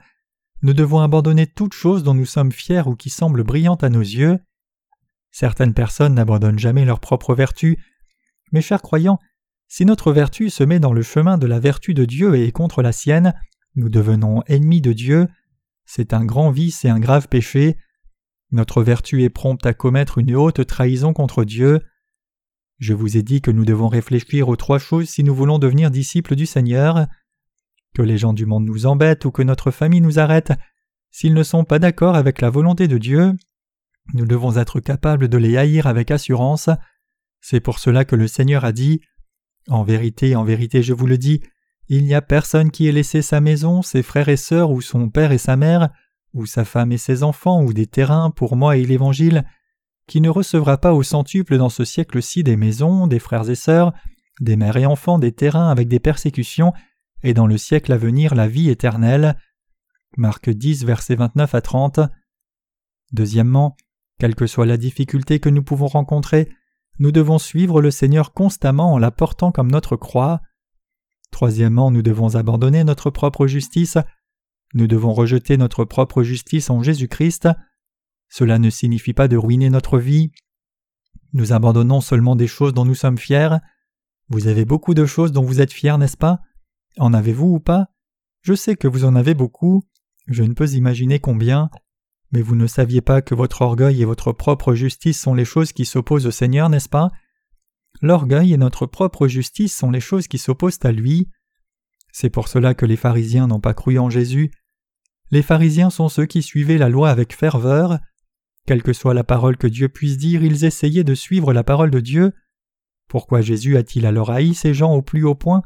nous 0.62 0.73
devons 0.73 0.99
abandonner 0.99 1.47
toute 1.47 1.73
chose 1.73 2.04
dont 2.04 2.13
nous 2.13 2.26
sommes 2.26 2.52
fiers 2.52 2.88
ou 2.88 2.95
qui 2.95 3.10
semble 3.10 3.43
brillante 3.43 3.84
à 3.84 3.89
nos 3.89 4.02
yeux. 4.02 4.39
Certaines 5.32 5.73
personnes 5.73 6.13
n'abandonnent 6.13 6.60
jamais 6.60 6.86
leur 6.86 6.99
propre 6.99 7.36
vertu. 7.36 7.78
Mes 8.54 8.62
chers 8.62 8.82
croyants, 8.82 9.19
si 9.67 9.84
notre 9.84 10.13
vertu 10.13 10.49
se 10.49 10.63
met 10.63 10.80
dans 10.80 10.93
le 10.93 11.02
chemin 11.02 11.38
de 11.38 11.47
la 11.47 11.60
vertu 11.60 11.93
de 11.93 12.06
Dieu 12.06 12.36
et 12.36 12.45
est 12.45 12.52
contre 12.52 12.82
la 12.82 12.91
sienne, 12.91 13.34
nous 13.75 13.89
devenons 13.89 14.43
ennemis 14.47 14.81
de 14.81 14.93
Dieu. 14.93 15.27
C'est 15.86 16.13
un 16.13 16.25
grand 16.25 16.51
vice 16.51 16.86
et 16.86 16.89
un 16.89 16.99
grave 16.99 17.27
péché. 17.27 17.77
Notre 18.51 18.83
vertu 18.83 19.23
est 19.23 19.29
prompte 19.29 19.65
à 19.65 19.73
commettre 19.73 20.19
une 20.19 20.36
haute 20.36 20.65
trahison 20.65 21.13
contre 21.13 21.43
Dieu. 21.43 21.81
Je 22.79 22.93
vous 22.93 23.17
ai 23.17 23.23
dit 23.23 23.41
que 23.41 23.51
nous 23.51 23.65
devons 23.65 23.88
réfléchir 23.88 24.49
aux 24.49 24.55
trois 24.55 24.79
choses 24.79 25.09
si 25.09 25.23
nous 25.23 25.33
voulons 25.33 25.59
devenir 25.59 25.91
disciples 25.91 26.36
du 26.36 26.45
Seigneur. 26.45 27.07
Que 27.95 28.01
les 28.01 28.17
gens 28.17 28.33
du 28.33 28.45
monde 28.45 28.65
nous 28.65 28.86
embêtent 28.86 29.25
ou 29.25 29.31
que 29.31 29.41
notre 29.41 29.71
famille 29.71 30.01
nous 30.01 30.19
arrête, 30.19 30.53
s'ils 31.12 31.33
ne 31.33 31.43
sont 31.43 31.63
pas 31.63 31.79
d'accord 31.79 32.15
avec 32.15 32.41
la 32.41 32.49
volonté 32.49 32.88
de 32.88 32.97
Dieu, 32.97 33.33
nous 34.13 34.25
devons 34.25 34.57
être 34.57 34.79
capables 34.79 35.27
de 35.27 35.38
les 35.38 35.57
haïr 35.57 35.88
avec 35.88 36.12
assurance. 36.12 36.69
C'est 37.39 37.59
pour 37.59 37.79
cela 37.79 38.03
que 38.03 38.15
le 38.15 38.27
Seigneur 38.27 38.65
a 38.65 38.71
dit 38.71 39.01
En 39.67 39.83
vérité, 39.83 40.36
en 40.36 40.43
vérité, 40.43 40.83
je 40.83 40.93
vous 40.93 41.07
le 41.07 41.17
dis, 41.17 41.41
il 41.95 42.06
n'y 42.06 42.15
a 42.15 42.21
personne 42.21 42.71
qui 42.71 42.88
ait 42.88 42.91
laissé 42.91 43.21
sa 43.21 43.39
maison, 43.39 43.82
ses 43.84 44.01
frères 44.01 44.29
et 44.29 44.38
sœurs, 44.38 44.71
ou 44.71 44.82
son 44.82 45.10
père 45.10 45.32
et 45.32 45.38
sa 45.38 45.56
mère, 45.56 45.89
ou 46.34 46.47
sa 46.47 46.65
femme 46.65 46.91
et 46.91 46.97
ses 46.97 47.21
enfants, 47.21 47.62
ou 47.62 47.71
des 47.71 47.86
terrains 47.86 48.32
pour 48.32 48.56
moi 48.56 48.77
et 48.77 48.84
l'Évangile, 48.84 49.43
qui 50.08 50.19
ne 50.19 50.29
recevra 50.29 50.77
pas 50.77 50.93
au 50.93 51.03
centuple 51.03 51.58
dans 51.58 51.69
ce 51.69 51.86
siècle-ci 51.86 52.43
des 52.43 52.56
maisons, 52.56 53.06
des 53.06 53.19
frères 53.19 53.47
et 53.47 53.56
sœurs, 53.56 53.93
des 54.41 54.56
mères 54.56 54.77
et 54.77 54.88
enfants, 54.88 55.19
des 55.19 55.34
terrains 55.34 55.69
avec 55.69 55.88
des 55.88 55.99
persécutions, 55.99 56.73
et 57.21 57.36
dans 57.36 57.45
le 57.45 57.58
siècle 57.58 57.93
à 57.93 57.97
venir 57.97 58.34
la 58.34 58.47
vie 58.47 58.69
éternelle. 58.69 59.38
Marc 60.17 60.49
10, 60.49 60.86
versets 60.86 61.15
29 61.15 61.53
à 61.53 61.62
30. 61.62 61.99
Deuxièmement, 63.12 63.77
quelle 64.19 64.36
que 64.36 64.47
soit 64.47 64.65
la 64.65 64.77
difficulté 64.77 65.39
que 65.39 65.49
nous 65.49 65.63
pouvons 65.63 65.88
rencontrer, 65.88 66.49
nous 66.97 67.12
devons 67.12 67.38
suivre 67.38 67.82
le 67.82 67.91
Seigneur 67.91 68.34
constamment 68.34 68.93
en 68.93 68.97
la 68.97 69.12
portant 69.12 69.51
comme 69.51 69.71
notre 69.71 69.95
croix. 69.95 70.41
Troisièmement, 71.43 71.91
nous 71.91 72.01
devons 72.01 72.36
abandonner 72.36 72.86
notre 72.86 73.10
propre 73.10 73.47
justice. 73.47 73.97
Nous 74.73 74.88
devons 74.88 75.12
rejeter 75.12 75.58
notre 75.58 75.84
propre 75.84 76.23
justice 76.23 76.69
en 76.69 76.82
Jésus-Christ. 76.82 77.49
Cela 78.29 78.60
ne 78.60 78.69
signifie 78.69 79.12
pas 79.12 79.27
de 79.27 79.36
ruiner 79.36 79.69
notre 79.69 79.99
vie. 79.99 80.32
Nous 81.34 81.51
abandonnons 81.51 81.99
seulement 81.99 82.38
des 82.38 82.47
choses 82.47 82.73
dont 82.73 82.86
nous 82.86 82.95
sommes 82.95 83.17
fiers. 83.17 83.58
Vous 84.29 84.47
avez 84.47 84.63
beaucoup 84.63 84.93
de 84.93 85.06
choses 85.06 85.34
dont 85.34 85.43
vous 85.43 85.60
êtes 85.60 85.73
fiers, 85.73 85.97
n'est-ce 85.97 86.15
pas? 86.15 86.39
En 86.97 87.13
avez-vous 87.13 87.56
ou 87.56 87.60
pas? 87.60 87.88
Je 88.39 88.53
sais 88.53 88.77
que 88.77 88.88
vous 88.88 89.03
en 89.03 89.13
avez 89.13 89.34
beaucoup. 89.34 89.84
Je 90.27 90.43
ne 90.43 90.53
peux 90.53 90.69
imaginer 90.69 91.19
combien. 91.19 91.69
Mais 92.32 92.41
vous 92.41 92.56
ne 92.56 92.67
saviez 92.67 93.01
pas 93.01 93.21
que 93.21 93.36
votre 93.36 93.63
orgueil 93.63 94.01
et 94.01 94.06
votre 94.06 94.32
propre 94.32 94.75
justice 94.75 95.19
sont 95.19 95.34
les 95.34 95.43
choses 95.43 95.73
qui 95.73 95.84
s'opposent 95.84 96.25
au 96.25 96.32
Seigneur, 96.32 96.69
n'est-ce 96.69 96.88
pas? 96.88 97.12
L'orgueil 98.01 98.53
et 98.53 98.58
notre 98.58 98.86
propre 98.86 99.27
justice 99.27 99.75
sont 99.75 99.91
les 99.91 99.99
choses 99.99 100.27
qui 100.27 100.38
s'opposent 100.38 100.79
à 100.84 100.91
lui. 100.91 101.29
C'est 102.12 102.29
pour 102.29 102.47
cela 102.47 102.73
que 102.73 102.86
les 102.86 102.97
pharisiens 102.97 103.47
n'ont 103.47 103.60
pas 103.60 103.73
cru 103.73 103.97
en 103.97 104.10
Jésus. 104.10 104.51
Les 105.32 105.41
pharisiens 105.41 105.89
sont 105.89 106.10
ceux 106.10 106.25
qui 106.25 106.43
suivaient 106.43 106.77
la 106.77 106.89
loi 106.89 107.10
avec 107.10 107.34
ferveur. 107.34 107.99
Quelle 108.67 108.84
que 108.84 108.93
soit 108.93 109.13
la 109.13 109.23
parole 109.23 109.58
que 109.58 109.67
Dieu 109.67 109.89
puisse 109.89 110.17
dire, 110.17 110.43
ils 110.43 110.63
essayaient 110.63 111.03
de 111.03 111.15
suivre 111.15 111.53
la 111.53 111.63
parole 111.63 111.91
de 111.91 111.99
Dieu. 111.99 112.34
Pourquoi 113.10 113.41
Jésus 113.41 113.77
a-t-il 113.77 114.06
alors 114.06 114.32
haï 114.32 114.53
ces 114.53 114.73
gens 114.73 114.93
au 114.93 115.01
plus 115.01 115.23
haut 115.23 115.36
point? 115.36 115.63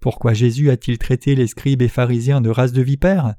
Pourquoi 0.00 0.34
Jésus 0.34 0.70
a-t-il 0.70 0.98
traité 0.98 1.34
les 1.34 1.46
scribes 1.46 1.82
et 1.82 1.88
pharisiens 1.88 2.40
de 2.40 2.50
race 2.50 2.72
de 2.72 2.82
vipères? 2.82 3.34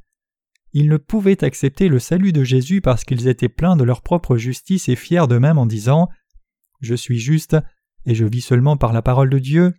Ils 0.74 0.90
ne 0.90 0.98
pouvaient 0.98 1.44
accepter 1.44 1.88
le 1.88 2.00
salut 2.00 2.34
de 2.34 2.44
Jésus 2.44 2.82
parce 2.82 3.04
qu'ils 3.04 3.28
étaient 3.28 3.50
pleins 3.50 3.76
de 3.76 3.84
leur 3.84 4.02
propre 4.02 4.38
justice 4.38 4.90
et 4.90 4.96
fiers 4.96 5.28
d'eux-mêmes 5.28 5.58
en 5.58 5.66
disant 5.66 6.10
Je 6.82 6.96
suis 6.96 7.20
juste, 7.20 7.58
et 8.08 8.15
je 8.15 8.26
vis 8.26 8.41
seulement 8.41 8.78
par 8.78 8.93
la 8.93 9.04
parole 9.04 9.30
de 9.30 9.38
Dieu. 9.38 9.74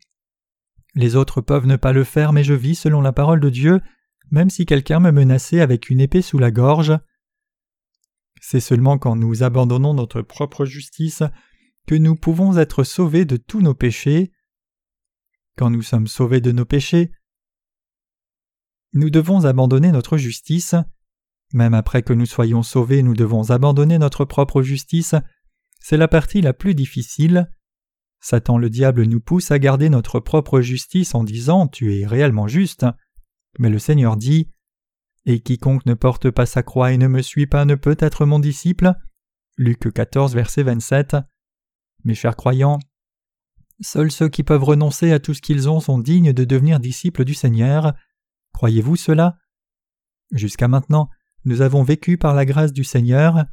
Les 0.95 1.17
autres 1.17 1.41
peuvent 1.41 1.67
ne 1.67 1.77
pas 1.77 1.93
le 1.93 2.05
faire, 2.05 2.33
mais 2.33 2.45
je 2.45 2.55
vis 2.55 2.77
selon 2.77 3.01
la 3.01 3.13
parole 3.13 3.41
de 3.41 3.49
Dieu, 3.49 3.81
même 4.31 4.51
si 4.51 4.67
quelqu'un 4.67 5.01
me 5.01 5.11
menaçait 5.11 5.61
avec 5.61 5.89
une 5.89 6.01
épée 6.01 6.23
sous 6.23 6.39
la 6.39 6.51
gorge. 6.51 6.93
C'est 8.41 8.61
seulement 8.61 8.99
quand 8.99 9.17
nous 9.17 9.43
abandonnons 9.43 9.95
notre 9.95 10.21
propre 10.21 10.67
justice 10.67 11.23
que 11.87 11.95
nous 11.95 12.17
pouvons 12.17 12.59
être 12.59 12.85
sauvés 12.85 13.25
de 13.25 13.39
tous 13.39 13.63
nos 13.63 13.75
péchés. 13.75 14.31
Quand 15.57 15.71
nous 15.71 15.83
sommes 15.83 16.07
sauvés 16.07 16.43
de 16.43 16.53
nos 16.53 16.67
péchés, 16.67 17.11
nous 18.93 19.09
devons 19.09 19.47
abandonner 19.47 19.91
notre 19.91 20.19
justice. 20.19 20.75
Même 21.55 21.73
après 21.73 22.03
que 22.03 22.13
nous 22.13 22.27
soyons 22.27 22.63
sauvés, 22.63 23.03
nous 23.03 23.15
devons 23.15 23.51
abandonner 23.51 23.99
notre 23.99 24.27
propre 24.27 24.61
justice. 24.61 25.15
C'est 25.81 25.97
la 25.97 26.09
partie 26.09 26.43
la 26.43 26.53
plus 26.53 26.75
difficile. 26.75 27.51
Satan 28.21 28.59
le 28.59 28.71
diable 28.71 29.05
nous 29.05 29.21
pousse 29.21 29.51
à 29.51 29.59
garder 29.59 29.89
notre 29.89 30.21
propre 30.21 30.61
justice 30.61 31.15
en 31.15 31.25
disant 31.25 31.69
Tu 31.69 31.99
es 31.99 32.07
réellement 32.07 32.49
juste. 32.49 32.87
Mais 33.59 33.71
le 33.71 33.79
Seigneur 33.79 34.17
dit 34.17 34.51
Et 35.27 35.41
quiconque 35.41 35.87
ne 35.87 35.95
porte 35.95 36.31
pas 36.31 36.47
sa 36.47 36.63
croix 36.63 36.93
et 36.93 36.99
ne 36.99 37.09
me 37.09 37.23
suit 37.23 37.47
pas 37.47 37.65
ne 37.65 37.75
peut 37.75 37.97
être 37.99 38.27
mon 38.27 38.39
disciple. 38.39 38.93
Luc 39.57 39.93
14, 39.93 40.35
verset 40.35 40.63
27. 40.63 41.17
Mes 42.05 42.15
chers 42.15 42.37
croyants, 42.37 42.79
seuls 43.81 44.13
ceux 44.13 44.29
qui 44.29 44.43
peuvent 44.43 44.65
renoncer 44.65 45.13
à 45.13 45.19
tout 45.19 45.35
ce 45.35 45.43
qu'ils 45.43 45.69
ont 45.69 45.81
sont 45.81 45.99
dignes 45.99 46.33
de 46.33 46.45
devenir 46.45 46.81
disciples 46.81 47.25
du 47.25 47.35
Seigneur. 47.35 47.95
Croyez-vous 48.53 48.97
cela? 48.97 49.37
Jusqu'à 50.33 50.69
maintenant, 50.69 51.09
nous 51.45 51.61
avons 51.61 51.83
vécu 51.83 52.19
par 52.19 52.35
la 52.35 52.45
grâce 52.45 52.73
du 52.73 52.85
Seigneur. 52.85 53.47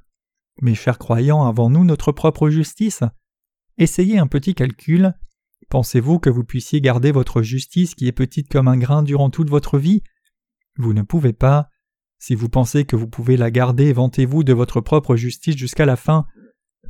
Mes 0.62 0.76
chers 0.76 0.98
croyants, 0.98 1.46
avons-nous 1.46 1.86
notre 1.86 2.12
propre 2.12 2.50
justice? 2.50 3.04
Essayez 3.78 4.18
un 4.18 4.28
petit 4.28 4.56
calcul. 4.56 5.14
Pensez-vous 5.70 6.20
que 6.20 6.30
vous 6.30 6.44
puissiez 6.44 6.80
garder 6.80 7.12
votre 7.12 7.42
justice 7.42 7.96
qui 7.96 8.08
est 8.08 8.14
petite 8.14 8.50
comme 8.50 8.68
un 8.68 8.78
grain 8.78 9.04
durant 9.04 9.30
toute 9.30 9.50
votre 9.50 9.78
vie? 9.78 10.04
Vous 10.78 10.94
ne 10.94 11.02
pouvez 11.02 11.34
pas. 11.34 11.70
Si 12.18 12.36
vous 12.36 12.50
pensez 12.50 12.86
que 12.86 12.96
vous 12.96 13.08
pouvez 13.08 13.36
la 13.36 13.52
garder, 13.52 13.92
vantez-vous 13.92 14.44
de 14.44 14.54
votre 14.54 14.80
propre 14.80 15.16
justice 15.16 15.58
jusqu'à 15.58 15.86
la 15.86 15.96
fin. 15.96 16.26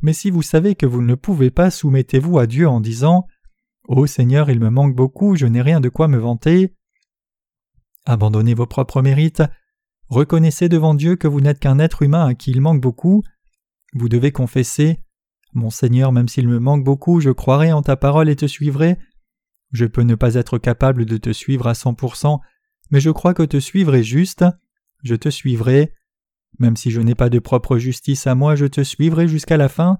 Mais 0.02 0.12
si 0.12 0.30
vous 0.30 0.42
savez 0.42 0.74
que 0.74 0.86
vous 0.86 1.02
ne 1.02 1.14
pouvez 1.14 1.50
pas, 1.50 1.70
soumettez-vous 1.70 2.38
à 2.38 2.46
Dieu 2.46 2.68
en 2.68 2.80
disant 2.80 3.26
oh 3.88 4.06
Seigneur, 4.06 4.50
il 4.50 4.60
me 4.60 4.70
manque 4.70 4.94
beaucoup, 4.94 5.36
je 5.36 5.46
n'ai 5.46 5.62
rien 5.62 5.80
de 5.80 5.88
quoi 5.88 6.08
me 6.08 6.18
vanter. 6.18 6.74
Abandonnez 8.04 8.54
vos 8.54 8.66
propres 8.66 9.02
mérites. 9.02 9.42
reconnaissez 10.08 10.68
devant 10.68 10.94
Dieu 10.94 11.16
que 11.16 11.26
vous 11.26 11.40
n'êtes 11.40 11.58
qu'un 11.58 11.80
être 11.80 12.02
humain 12.02 12.26
à 12.26 12.34
qui 12.34 12.52
il 12.52 12.60
manque 12.60 12.80
beaucoup. 12.80 13.22
Vous 13.94 14.08
devez 14.08 14.30
confesser 14.30 15.00
Mon 15.56 15.70
Seigneur, 15.70 16.12
même 16.12 16.28
s'il 16.28 16.48
me 16.48 16.58
manque 16.58 16.84
beaucoup, 16.84 17.18
je 17.20 17.30
croirai 17.30 17.72
en 17.72 17.80
ta 17.80 17.96
parole 17.96 18.28
et 18.28 18.36
te 18.36 18.44
suivrai. 18.44 18.98
Je 19.72 19.86
peux 19.86 20.02
ne 20.02 20.14
pas 20.14 20.34
être 20.34 20.58
capable 20.58 21.06
de 21.06 21.16
te 21.16 21.32
suivre 21.32 21.66
à 21.66 21.72
cent 21.72 21.94
pour 21.94 22.16
cent, 22.16 22.42
mais 22.90 23.00
je 23.00 23.08
crois 23.08 23.32
que 23.32 23.42
te 23.42 23.58
suivre 23.58 23.94
est 23.94 24.02
juste. 24.02 24.44
Je 25.02 25.14
te 25.14 25.30
suivrai. 25.30 25.94
Même 26.58 26.76
si 26.76 26.90
je 26.90 27.00
n'ai 27.00 27.14
pas 27.14 27.30
de 27.30 27.38
propre 27.38 27.78
justice 27.78 28.26
à 28.26 28.34
moi, 28.34 28.54
je 28.54 28.66
te 28.66 28.82
suivrai 28.82 29.28
jusqu'à 29.28 29.56
la 29.56 29.70
fin. 29.70 29.96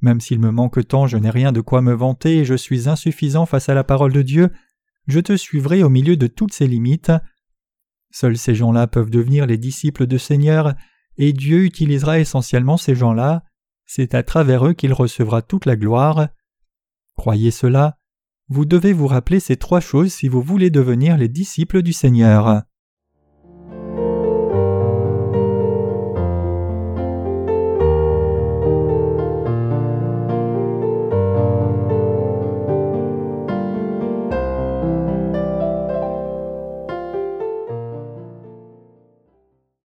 Même 0.00 0.20
s'il 0.20 0.38
me 0.38 0.52
manque 0.52 0.86
tant, 0.86 1.08
je 1.08 1.16
n'ai 1.16 1.30
rien 1.30 1.50
de 1.50 1.60
quoi 1.60 1.82
me 1.82 1.92
vanter 1.92 2.38
et 2.38 2.44
je 2.44 2.54
suis 2.54 2.88
insuffisant 2.88 3.46
face 3.46 3.68
à 3.68 3.74
la 3.74 3.82
parole 3.82 4.12
de 4.12 4.22
Dieu, 4.22 4.50
je 5.08 5.18
te 5.18 5.36
suivrai 5.36 5.82
au 5.82 5.88
milieu 5.88 6.16
de 6.16 6.28
toutes 6.28 6.52
ces 6.52 6.68
limites. 6.68 7.10
Seuls 8.12 8.38
ces 8.38 8.54
gens-là 8.54 8.86
peuvent 8.86 9.10
devenir 9.10 9.46
les 9.46 9.58
disciples 9.58 10.06
de 10.06 10.18
Seigneur, 10.18 10.74
et 11.16 11.32
Dieu 11.32 11.64
utilisera 11.64 12.20
essentiellement 12.20 12.76
ces 12.76 12.94
gens-là. 12.94 13.42
C'est 13.86 14.14
à 14.14 14.22
travers 14.22 14.66
eux 14.66 14.72
qu'il 14.72 14.92
recevra 14.92 15.42
toute 15.42 15.66
la 15.66 15.76
gloire. 15.76 16.28
Croyez 17.16 17.50
cela. 17.50 17.98
Vous 18.48 18.64
devez 18.64 18.92
vous 18.92 19.06
rappeler 19.06 19.40
ces 19.40 19.56
trois 19.56 19.80
choses 19.80 20.12
si 20.12 20.28
vous 20.28 20.42
voulez 20.42 20.70
devenir 20.70 21.16
les 21.16 21.28
disciples 21.28 21.82
du 21.82 21.92
Seigneur. 21.92 22.62